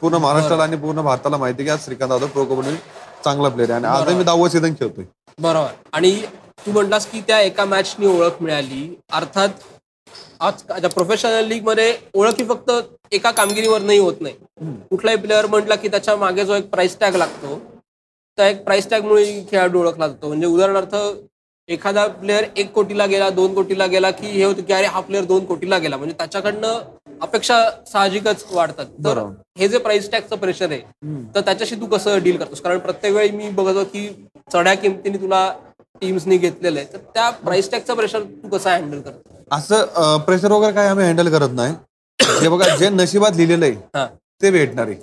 पूर्ण 0.03 0.17
महाराष्ट्राला 0.17 0.63
आणि 0.63 0.77
पूर्ण 0.77 1.03
भारताला 1.03 1.37
माहिती 1.37 1.65
की 1.65 1.71
आज 1.71 1.85
श्रीकांत 1.85 2.11
जाधव 2.11 2.27
प्रो 2.27 2.45
कबड्डी 2.45 2.75
चांगला 3.25 3.49
प्लेअर 3.49 3.71
आहे 3.71 3.85
आणि 3.85 3.97
आजही 3.97 4.17
मी 4.17 4.25
दहावं 4.25 4.49
सीझन 4.49 4.75
खेळतोय. 4.81 5.05
बरोबर. 5.39 5.73
आणि 5.93 6.21
तू 6.67 6.73
म्हणलास 6.73 7.07
की 7.11 7.21
त्या 7.21 7.41
एका 7.41 7.65
मॅचनी 7.65 8.07
ओळख 8.07 8.43
मिळाली. 8.43 8.95
अर्थात 9.13 9.49
आज 10.41 10.87
प्रोफेशनल 10.95 11.47
लीगमध्ये 11.49 11.95
ओळखी 12.15 12.45
फक्त 12.45 12.71
एका 13.13 13.31
कामगिरीवरही 13.31 13.99
होत 13.99 14.21
नाही. 14.21 14.35
कुठलाही 14.91 15.17
प्लेअर 15.17 15.47
म्हटला 15.47 15.75
की 15.75 15.89
त्याच्यामागे 15.89 16.45
जो 16.45 16.55
एक 16.55 16.71
प्राइस 16.71 16.99
टॅग 17.01 17.17
लागतो 17.17 17.59
त्या 18.39 18.49
एक 18.49 18.63
प्राइस 18.65 18.89
टॅगमुळे 18.91 19.25
खेळाडू 19.51 19.81
ओळखला 19.81 20.09
जातो. 20.09 20.27
म्हणजे 20.29 20.47
उदाहरणार्थ 20.47 20.95
एखादा 21.71 22.07
प्लेअर 22.21 22.45
एक 22.57 22.73
कोटीला 22.73 23.07
गेला 23.07 23.29
दोन 23.31 23.55
कोटीला 23.55 23.87
गेला 23.87 24.11
की 24.11 24.27
हे 24.27 24.45
होतं 24.45 24.63
की 24.63 24.73
अरे 24.73 24.87
हा 24.87 25.01
प्लेअर 25.01 25.25
दोन 25.25 25.45
कोटीला 25.45 25.79
गेला. 25.79 25.97
म्हणजे 25.97 26.15
त्याच्याकडनं 26.19 26.79
अपेक्षा 27.23 27.59
साहजिकच 27.93 28.45
वाढतात. 28.53 28.87
तर. 29.05 29.19
हे 29.59 29.69
जे 29.69 29.79
प्राइस 29.79 30.11
टॅगचं 30.13 30.37
प्रेशर 30.37 30.71
आहे 30.71 30.81
तर 31.35 31.41
त्याच्याशी 31.41 31.77
तू 31.77 31.87
कसं 31.87 32.19
डील 32.23 32.37
करतोस? 32.37 32.61
कारण 32.61 32.79
प्रत्येक 32.79 33.15
वेळी 33.15 33.31
मी 33.37 33.49
बघतो 33.51 33.85
की 33.85 34.07
चढ्या 34.53 34.75
किमतीने 34.75 35.19
तुला 35.19 35.51
टीम्सनी 36.03 36.37
घेतलेलं 36.39 36.79
आहे 36.79 36.93
तर 36.93 36.99
त्या 37.15 37.29
प्राइस 37.45 37.71
टॅगचं 37.71 37.95
प्रेशर 37.95 38.23
तू 38.23 38.49
कसं 38.49 38.71
हँडल 38.71 39.01
करतो 39.01 39.45
असं 39.51 40.19
प्रेशर 40.27 40.53
वगैरे 40.53 40.73
काय 40.75 40.89
आम्ही 40.89 41.07
हँडल 41.07 41.29
करत 41.31 41.53
नाही. 41.53 41.75
जे 42.41 42.49
बघा 42.49 42.77
जे 42.77 42.89
नशिबात 42.89 43.37
लिहिलेलं 43.37 43.65
आहे 43.65 43.75
हा. 43.95 44.07
ते 44.43 44.51
भेटणार 44.51 44.89
आहे. 44.89 44.97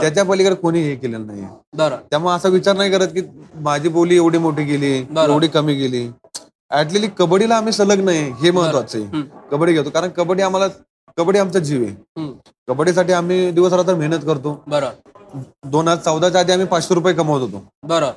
त्याच्या 0.00 0.24
पलीकडे 0.24 0.54
कोणी 0.54 0.80
हे 0.82 0.94
केलेलं 0.96 1.26
नाही. 1.26 1.42
त्यामुळे 2.10 2.34
असा 2.34 2.48
विचार 2.48 2.76
नाही 2.76 2.90
करत 2.90 3.08
की 3.08 3.22
माझी 3.60 3.88
बोली 3.88 4.16
एवढी 4.16 4.38
मोठी 4.38 4.64
गेली. 4.64 4.92
एवढी 5.28 5.48
कमी 5.48 5.74
गेली 5.74 6.08
ऍटली 6.72 7.08
कबड्डीला 7.18 7.56
आम्ही 7.56 7.72
सलग 7.72 8.00
नाही 8.04 8.30
हे 8.42 8.50
महत्वाचं 8.50 8.98
आहे. 8.98 9.22
कबड्डी 9.50 9.72
घेतो. 9.74 9.90
कारण 9.90 10.08
कबड्डी 10.08 10.42
आम्हाला 10.42 10.66
कबड्डी 11.16 11.38
आमचा 11.38 11.58
जीव 11.58 11.84
आहे. 11.84 11.94
कबड्डीसाठी 12.68 13.12
आम्ही 13.12 13.50
दिवस 13.50 13.72
रात्र 13.72 13.94
मेहनत 13.94 14.24
करतो. 14.26 14.62
बरं. 14.66 14.90
दोन 15.66 15.88
हजार 15.88 16.04
चौदाच्या 16.04 16.40
आधी 16.40 16.52
आम्ही 16.52 16.66
पाचशे 16.66 16.94
रुपये 16.94 17.14
कमवत 17.14 17.40
होतो. 17.40 17.62
बरं. 17.82 18.10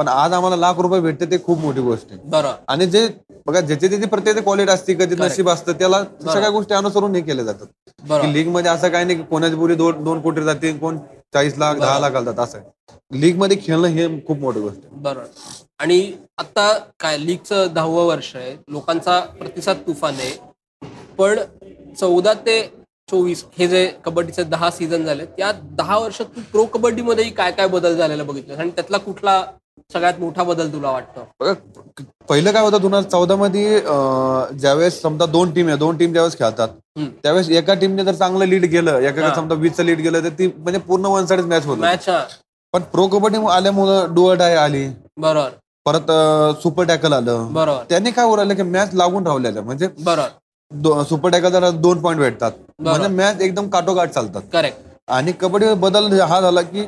पण 0.00 0.08
आज 0.08 0.32
आम्हाला 0.32 0.56
लाख 0.56 0.78
रुपये 0.80 1.00
भेटते 1.00 1.26
ते 1.30 1.38
खूप 1.44 1.58
मोठी 1.58 1.80
गोष्ट 1.80 2.06
आहे. 2.10 2.18
बरं. 2.24 2.52
आणि 2.68 2.86
जे 2.86 3.06
बघा 3.46 3.60
ज्याची 3.60 3.88
त्याची 3.88 4.06
प्रत्येक 4.06 4.38
क्वालिटी 4.38 4.72
असते 4.72 4.94
कधी 4.94 5.14
नशीब 5.14 5.48
असतं 5.50 5.72
त्याला 5.72 6.02
सगळ्या 6.22 6.48
गोष्टी 6.50 6.74
अनुसरून 6.74 7.14
हे 7.14 7.20
केल्या 7.20 7.44
जातात. 7.44 7.66
बरं. 8.02 8.32
लीगमध्ये 8.32 8.70
असं 8.70 8.88
काही 8.88 9.04
नाही 9.04 9.18
की 9.18 9.24
कोणाची 9.30 9.54
बोली 9.54 9.74
दोन 9.74 10.02
दोन 10.04 10.20
कोटी 10.20 10.42
जाते 10.42 10.72
कोण 10.78 10.98
चाळीस 11.34 11.58
लाख 11.58 11.74
दहा 11.76 11.98
लाख 11.98 12.10
घालतात 12.10 12.38
असं 12.38 12.58
लीगमध्ये 13.12 13.56
खेळणं 13.62 13.86
हे 13.88 14.08
खूप 14.26 14.38
मोठी 14.38 14.60
गोष्ट 14.60 14.78
आहे. 14.78 15.00
बरं. 15.02 15.24
आणि 15.80 16.12
आता 16.38 16.72
काय 17.00 17.18
लीगचं 17.18 17.66
दहावं 17.74 18.06
वर्ष 18.06 18.34
आहे 18.36 18.56
लोकांचा 18.68 19.20
प्रतिसाद 19.38 19.86
तुफान 19.86 20.14
आहे. 20.14 20.32
पण 21.18 21.38
चौदा 22.00 22.34
ते 22.46 22.60
चोवीस 23.08 23.44
हे 23.58 23.66
जे 23.68 23.86
कबड्डीचे 24.04 24.42
दहा 24.44 24.70
सीझन 24.70 25.04
झाले 25.04 25.24
त्या 25.26 25.52
दहा 25.76 25.98
वर्षात 25.98 26.26
तू 26.36 26.40
प्रो 26.52 26.64
कबड्डीमध्येही 26.74 27.30
काय 27.30 27.50
काय 27.52 27.66
बदल 27.68 27.96
झालेला 27.96 28.22
बघितलं 28.24 28.56
आणि 28.56 28.70
त्यातला 28.70 28.98
कुठला 28.98 29.42
सगळ्यात 29.92 30.18
मोठा 30.20 30.42
बदल 30.44 30.72
तुला 30.72 30.90
वाटतो? 30.90 31.54
पहिलं 32.28 32.52
काय 32.52 32.62
होतं 32.62 32.80
दोन 32.82 32.94
हजार 32.94 33.10
चौदा 33.10 33.36
मध्ये 33.36 33.80
ज्यावेळेस 34.60 35.00
समजा 35.02 35.26
दोन 35.26 35.50
टीम 35.54 35.68
आहे 35.68 35.76
दोन 35.76 35.96
टीम 35.96 36.12
ज्यावेळेस 36.12 36.38
खेळतात. 36.38 36.68
त्यावेळेस 37.22 37.48
एका 37.58 37.74
टीमने 37.80 38.04
जर 38.04 38.14
चांगलं 38.14 38.44
लीड 38.44 38.64
गेलं 38.70 38.98
एका. 39.00 39.34
समजा 39.34 39.54
वीसचं 39.54 39.84
लीड 39.84 40.00
गेलं 40.00 40.24
तर 40.24 40.28
ती 40.38 40.46
म्हणजे 40.48 40.80
पूर्ण 40.80 41.06
वन 41.06 41.26
साइड 41.26 41.40
मॅच 41.44 41.66
होत. 41.66 41.78
मॅच 41.78 42.08
पण 42.74 42.82
प्रो 42.92 43.06
कबड्डी 43.08 43.38
आल्यामुळं 43.50 44.14
डुअट 44.14 44.40
आहे 44.42 44.56
आली. 44.56 44.86
बरोबर. 45.18 45.50
परत 45.86 46.10
सुपर 46.62 46.84
टॅकल 46.86 47.12
आलं. 47.12 47.46
बरोबर. 47.52 47.82
त्यांनी 47.88 48.10
काय 48.10 48.24
उरायलं 48.24 48.54
की 48.54 48.62
मॅच 48.62 48.94
लागून 48.94 49.26
राहिलेलं 49.26 49.62
म्हणजे 49.62 49.88
बरोबर. 49.98 51.02
सुपर 51.08 51.30
टॅकल 51.30 51.50
जरा 51.52 51.70
दोन 51.70 52.00
पॉईंट 52.02 52.20
भेटतात. 52.20 52.52
म्हणजे 52.80 53.08
मॅच 53.08 53.40
एकदम 53.42 53.68
काटोकाट 53.68 54.10
चालतात. 54.10 54.42
करेक्ट 54.52 55.10
आणि 55.12 55.32
कबड्डी 55.40 55.72
बदल 55.74 56.20
हा 56.20 56.40
झाला 56.40 56.62
की 56.62 56.82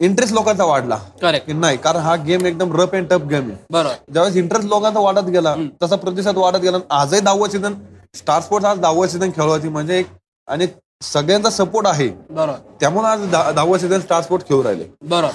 इंटरेस्ट 0.00 0.34
लोकांचा 0.34 0.64
वाढला. 0.64 0.96
करेक्ट 1.22 1.50
नाही 1.50 1.76
कारण 1.76 1.98
हा 1.98 2.16
गेम 2.16 2.46
एकदम 2.46 2.80
रफ 2.80 2.88
अँड 2.92 3.08
टफ 3.10 3.20
गेम 3.20 3.48
आहे. 3.48 3.64
बरोबर. 3.70 4.12
ज्यावेळेस 4.12 4.36
इंटरेस्ट 4.36 4.68
लोकांचा 4.68 5.00
वाढत 5.00 5.24
गेला 5.24 5.56
तसा 5.82 5.96
प्रतिसाद 5.96 6.36
वाढत 6.36 6.56
गेला. 6.56 6.78
आजही 6.90 7.20
दहावं 7.20 7.48
सीझन 7.48 7.74
स्टार 8.14 8.42
स्पोर्ट्स 8.42 8.68
आज 8.68 8.78
दहावं 8.78 9.06
सीझन 9.06 9.30
खेळवायची. 9.30 9.68
म्हणजे 9.68 9.98
एक 9.98 10.06
आणि 10.46 10.66
सगळ्यांचा 11.02 11.50
सपोर्ट 11.50 11.86
आहे. 11.86 12.08
बरोबर. 12.08 12.58
त्यामुळे 12.80 13.08
आज 13.08 13.30
दहा- 13.30 13.52
दहावं 13.52 13.78
सीझन 13.78 14.00
स्टार 14.00 14.22
स्पोर्ट 14.22 14.48
खेळू 14.48 14.64
राहिले. 14.64 14.84
बरोबर. 15.02 15.32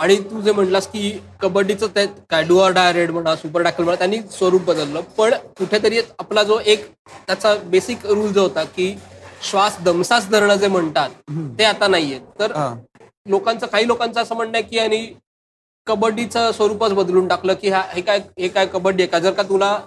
आणि 0.00 0.16
तू 0.16 0.40
जे 0.40 0.52
म्हटलास 0.52 0.86
की 0.86 1.22
कबड्डीचं 1.42 1.86
ते 1.86 2.06
काय 2.06 2.42
डुअर 2.42 2.72
डाय 2.72 2.92
रेड 2.92 3.10
म्हणा 3.10 3.36
सुपर 3.36 3.62
टॅकल 3.62 3.84
म्हणा 3.84 3.96
त्यांनी 3.96 4.18
स्वरूप 4.18 4.62
बदललं. 4.62 5.00
पण 5.00 5.34
कुठेतरी 5.58 5.98
आपला 6.18 6.42
जो 6.42 6.58
एक 6.66 6.92
त्याचा 7.26 7.54
बेसिक 7.54 7.98
रूल 8.06 8.32
जो 8.32 8.42
होता 8.42 8.64
की 8.64 8.98
श्वास 9.50 9.76
दमसास 9.80 10.28
धरणं 10.28 10.54
जे 10.54 10.66
म्हणतात 10.66 11.08
ते 11.58 11.64
आता 11.64 11.88
नाहीये 11.88 12.18
तर. 12.18 12.76
लोकांचं 13.28 13.66
काही 13.66 13.86
लोकांचं 13.86 14.20
असं 14.22 14.34
म्हणणं 14.34 14.58
आहे 14.58 14.62
की 14.62 14.78
आणि 14.78 15.06
कबड्डीचं 15.86 16.50
स्वरूपच 16.52 16.92
बदलून 16.92 17.28
टाकलं 17.28 17.54
की 17.54 17.68
हा 17.68 17.82
हे 17.92 18.00
काय 18.00 18.18
हे 18.38 18.48
काय 18.48 18.66
कबड्डी 18.66 19.02
आहे 19.02 19.10
का? 19.10 19.18
जर 19.18 19.32
का 19.32 19.42
तुला 19.42 19.78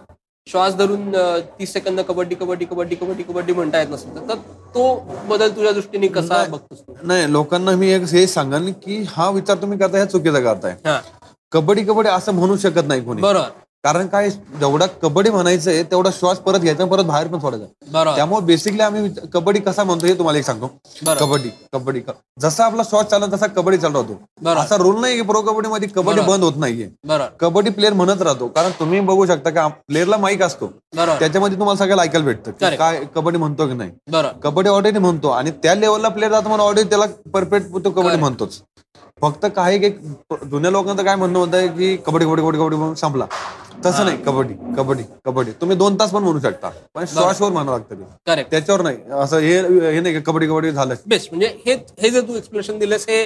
श्वास 0.48 0.76
धरून 0.76 1.12
तीस 1.60 1.74
सेकंद 1.74 2.00
कबड्डी 2.02 2.36
कबड्डी 2.36 2.66
कबड्डी 2.66 2.96
कबड्डी 2.96 3.24
कबड्डी 3.24 3.54
म्हणता 3.54 3.80
येत 3.80 3.90
नसेल 3.90 4.16
तर- 4.30 4.38
तो 4.76 4.84
बदल 5.28 5.50
तुझ्या 5.56 5.72
दृष्टीने 5.72 6.08
कसा 6.08 6.44
बघतोस 6.46 6.80
नाही 7.04 7.32
लोकांना 7.32 7.72
मी 7.72 7.90
एक 7.92 8.04
हे 8.04 8.26
सांगाल 8.28 8.72
की 8.84 9.04
हा 9.10 9.30
विचार 9.30 9.58
तुम्ही 9.58 9.78
करताय 9.80 10.02
ह्या 10.02 10.10
चुकीचा 10.10 10.40
करताय. 10.42 10.76
हा. 10.86 11.00
कबड्डी 11.52 11.84
कबड्डी 11.84 12.10
असं 12.10 12.34
म्हणू 12.34 12.58
शकत 12.58 12.88
नाही 12.88 13.04
कोणी. 13.06 13.22
बरोबर. 13.22 13.50
कारण 13.84 14.08
काय 14.08 14.30
जेवढा 14.30 14.86
कबड्डी 15.02 15.30
म्हणायचंय 15.30 15.82
तेवढा 15.84 16.10
श्वास 16.13 16.38
परत 16.39 16.60
घ्यायचा 16.60 16.86
परत 16.86 17.04
बाहेर 17.04 17.28
पण 17.28 17.39
सोडायचा 17.39 17.65
बरोबर 17.91 18.15
त्यामुळे 18.15 18.46
बेसिकली 18.46 18.82
आम्ही 18.82 19.10
कबड्डी 19.34 19.60
कसा 19.60 19.84
म्हणतो 19.84 20.06
हे 20.06 20.13
तुम्हाला 20.13 20.39
एक 20.39 20.46
सांगतो. 20.46 20.67
कबड्डी 21.20 21.50
कबड्डी 21.74 22.00
क- 22.00 22.12
जसा 22.39 22.65
आपला 22.65 22.84
श्वास 22.84 23.06
चालत 23.06 23.34
तसा 23.34 23.48
कबड्डी 23.48 23.78
चालू 23.78 23.94
राहतो. 23.94 24.13
असा 24.58 24.76
रूल 24.78 25.00
नाही 25.02 25.15
की 25.15 25.22
प्रो 25.22 25.41
कबड्डी 25.41 25.70
मध्ये 25.70 25.88
कबड्डी. 25.96 26.22
बंद 26.28 26.44
होत 26.44 26.58
नाहीये 26.58 26.88
कबड्डी 27.41 27.70
प्लेअर 27.70 27.94
म्हणत 27.94 28.22
राहतो 28.22 28.48
कारण 28.48 28.72
तुम्ही 28.80 29.00
बघू 29.02 29.26
शकता 29.26 29.50
की 29.50 29.67
प्लेअरला 29.88 30.17
माईक 30.17 30.41
असतो 30.44 30.67
त्याच्यामध्ये 31.20 31.58
तुम्हाला 31.60 31.78
सगळ्याला 31.78 32.02
ऐकायला 32.02 32.26
भेटतं. 32.26 32.52
काय 32.78 33.04
कबड्डी 33.15 33.39
म्हणतो 33.39 33.67
की 33.67 33.74
नाही 33.74 33.91
कबड्डी 34.44 34.70
ऑलरेडी 34.70 35.00
म्हणतो 35.00 35.30
आणि 35.30 35.52
त्या 35.63 35.76
लेवलला 35.76 36.10
प्लेअर 36.10 36.32
जातो 36.32 36.48
म्हणून 36.50 36.65
ऑलरेडी 36.67 36.89
त्याला 36.89 37.06
परफेक्ट 37.34 37.67
तो 37.76 37.89
कबड्डी 37.91 38.17
म्हणतोच 38.17 38.62
फक्त 39.22 39.46
काही 39.56 39.89
जुन्या 39.89 40.72
लोकांचं 40.72 41.04
काय 41.04 41.15
म्हणणं 41.15 41.39
होतं 41.39 41.67
की 41.67 41.96
कबड्डी 41.98 42.26
कबड्डी 42.26 42.41
कबड्डी 42.41 42.60
कबड्डी 42.60 42.78
म्हणून 42.78 42.96
संपला 42.96 43.26
तसं 43.86 44.06
नाही 44.06 44.17
कबड्डी 44.26 44.54
कबड्डी 44.78 45.04
कबड्डी. 45.26 45.52
तुम्ही 45.62 45.76
दोन 45.78 45.96
तास 46.00 46.12
पण 46.12 46.24
म्हणू 46.24 46.39
शकता. 46.39 46.70
पण 46.96 47.06
श्वासवर 47.06 47.52
म्हणावं 47.52 47.78
लागतं 47.78 47.96
ते. 47.96 48.04
करेक्ट 48.28 48.52
त्याच्यावर 48.52 48.82
नाही. 48.82 48.98
असं 49.22 49.38
हे 49.39 49.58
हे 49.91 50.00
नाही 50.00 50.13
की 50.15 50.22
कबड्डी 50.26 50.48
कबड्डी 50.48 50.72
झालं. 50.72 50.96
बेस्ट 51.08 51.30
म्हणजे 51.32 51.48
हे 51.65 51.74
हे 52.02 52.10
जे 52.10 52.22
तू 52.22 52.36
एक्सप्लेनेशन 52.38 52.80
दिलंस 52.80 53.06
हे 53.10 53.26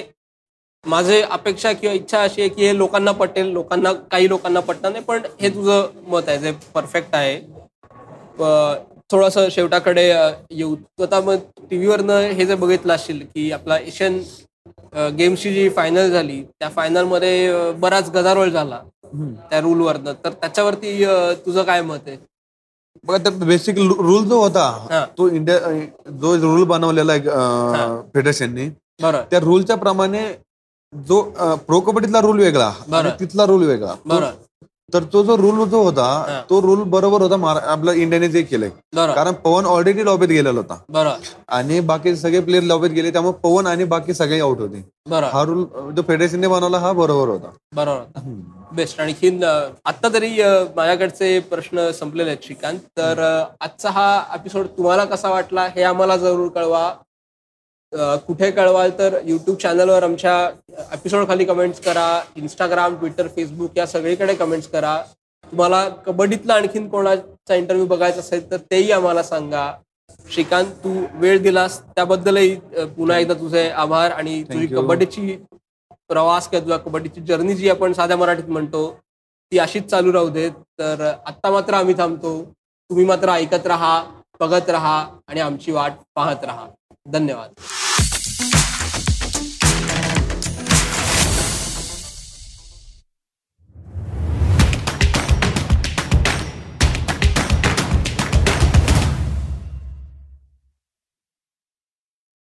माझे 0.84 1.20
अपेक्षा 1.22 1.72
किंवा 1.72 1.94
इच्छा 1.94 2.22
अशी 2.22 2.40
आहे 2.40 2.48
की 2.48 2.66
हे 2.66 2.76
लोकांना 2.76 3.12
पटेल 3.12 3.46
लोकांना 3.52 3.92
काही 4.10 4.28
लोकांना 4.28 4.60
पटणार 4.60 4.92
नाही 4.92 5.04
पण 5.04 5.22
हे 5.40 5.48
तुझं 5.54 5.86
मत 6.08 6.28
आहे. 6.28 6.38
जे 6.38 6.52
परफेक्ट 6.74 7.14
आहे. 7.14 7.40
थोडस 9.12 9.38
शेवटाकडे 9.52 10.08
येऊ. 10.08 10.74
तू 10.74 11.02
आता 11.02 11.20
मग 11.20 11.36
टीव्हीवरनं 11.70 12.30
हे 12.30 12.46
जे 12.46 12.54
बघितलं 12.54 12.94
असशील 12.94 13.20
की 13.34 13.50
आपला 13.52 13.78
एशियन 13.78 14.18
गेम्सची 15.18 15.52
जी 15.54 15.68
फायनल 15.68 16.10
झाली 16.10 16.40
त्या 16.42 16.68
फायनलमध्ये 16.68 17.72
बराच 17.80 18.10
गदारोळ 18.10 18.48
झाला 18.48 18.80
त्या 19.50 19.60
रूलवरनं 19.60 20.12
तर 20.24 20.30
त्याच्यावरती 20.32 21.04
तुझं 21.46 21.62
काय 21.62 21.82
मत 21.82 22.06
आहे? 22.06 22.16
बघा 23.04 23.18
तर 23.24 23.30
बेसिक 23.44 23.78
रूल 23.78 24.24
जो. 24.28 24.40
होता 24.40 25.04
तो 25.18 25.28
इंडिया 25.28 25.58
जो 26.20 26.34
रूल 26.36 26.64
बनवलेला 26.66 27.12
आहे 27.12 28.00
फेडरेशनने 28.14 28.68
त्या 29.02 29.40
रूलच्या 29.40 29.76
प्रमाणे 29.76 30.26
जो 30.92 31.20
प्रो 31.66 31.80
कबड्डीतला 31.80 32.20
रूल 32.20 32.40
वेगळा. 32.40 32.70
तिथला 33.20 33.46
रूल 33.46 33.66
वेगळा. 33.66 33.94
तर 34.94 35.04
तो 35.12 35.22
जो 35.24 35.36
रूल 35.36 35.64
जो 35.68 35.82
होता. 35.82 36.06
तो 36.50 36.60
रूल 36.62 36.82
बरोबर 36.82 37.22
होता 37.22 37.58
आपल्या 37.72 37.94
इंडियाने 37.94 38.28
जे 38.28 38.42
केलंय. 38.42 38.70
कारण 39.14 39.32
पवन 39.32 39.66
ऑलरेडी 39.66 40.04
लॉबीत 40.04 40.28
गेलेला 40.28 40.50
होता. 40.50 40.78
आणि 41.48 41.80
बाकी 41.80 42.16
सगळे 42.16 42.40
प्लेअर 42.40 42.64
लॉबीत 42.64 42.90
गेले 42.90 43.10
त्यामुळे 43.12 43.32
पवन 43.42 43.66
आणि 43.66 43.84
बाकी 43.84 44.14
सगळे 44.14 44.40
आउट 44.40 44.58
होते. 44.60 44.84
हा 45.32 45.42
रूल 45.42 45.64
जो 45.96 46.02
फेडरेशनने 46.02 46.46
बनवला 46.46 46.78
हा 46.78 46.92
बरोबर 46.92 47.28
होता. 47.28 47.50
बरोबर 47.74 48.20
बेस्ट 48.72 49.00
आणखीन 49.00 49.44
अं, 49.44 49.70
आत्ता 49.84 50.08
तरी 50.08 50.30
माझ्याकडचे 50.76 51.38
प्रश्न 51.40 51.90
संपलेले 51.90 52.30
आहेत 52.30 52.44
श्रीकांत. 52.44 52.78
तर 52.96 53.42
आजचा 53.60 53.90
हा 53.90 54.22
एपिसोड 54.34 54.66
तुम्हाला 54.66 55.04
कसा 55.04 55.30
वाटला 55.30 55.68
हे 55.76 55.82
आम्हाला 55.82 56.16
जरूर 56.16 56.48
कळवा. 56.48 56.92
कुठे 58.26 58.50
कळवाल 58.50 58.90
तर 58.98 59.18
युट्यूब 59.24 59.56
चॅनलवर 59.56 60.02
आमच्या 60.02 60.34
एपिसोड 60.92 61.26
खाली 61.28 61.44
कमेंट्स 61.44 61.80
करा. 61.80 62.20
इंस्टाग्राम 62.36 62.94
ट्विटर 62.96 63.28
फेसबुक 63.36 63.76
या 63.76 63.86
सगळीकडे 63.86 64.34
कमेंट्स 64.34 64.68
करा. 64.68 64.96
तुम्हाला 65.44 65.88
कबड्डीतला 66.06 66.54
आणखीन 66.54 66.88
कोणाचा 66.88 67.54
इंटरव्ह्यू 67.54 67.86
बघायचा 67.86 68.20
असेल 68.20 68.50
तर 68.50 68.56
तेही 68.70 68.90
आम्हाला 68.92 69.22
सांगा. 69.22 69.72
श्रीकांत 70.32 70.70
तू 70.84 70.94
वेळ 71.20 71.42
दिलास. 71.42 71.80
त्याबद्दलही 71.94 72.54
पुन्हा 72.96 73.18
एकदा 73.18 73.34
तुझे 73.34 73.68
आभार 73.70 74.10
आणि 74.10 74.42
तुझी. 74.42 74.66
कबड्डीची 74.66 75.36
प्रवास 76.08 76.48
किंवा 76.48 76.62
तुझ्या 76.64 76.78
कबड्डीची 76.78 77.20
जर्नी 77.26 77.54
जी 77.54 77.68
आपण 77.70 77.92
साध्या 77.92 78.16
मराठीत 78.16 78.48
म्हणतो 78.48 78.90
ती 79.52 79.58
अशीच 79.58 79.86
चालू 79.90 80.12
राहू 80.12 80.28
देत. 80.28 80.52
तर 80.78 81.10
आत्ता 81.26 81.50
मात्र 81.50 81.74
आम्ही 81.74 81.94
थांबतो. 81.98 82.42
तुम्ही 82.90 83.04
मात्र 83.04 83.30
ऐकत 83.30 83.66
राहा 83.66 84.02
बघत 84.40 84.70
राहा 84.70 84.98
आणि 85.28 85.40
आमची 85.40 85.72
वाट 85.72 85.92
पाहत 86.14 86.44
राहा. 86.44 86.66
धन्यवाद. 87.12 87.54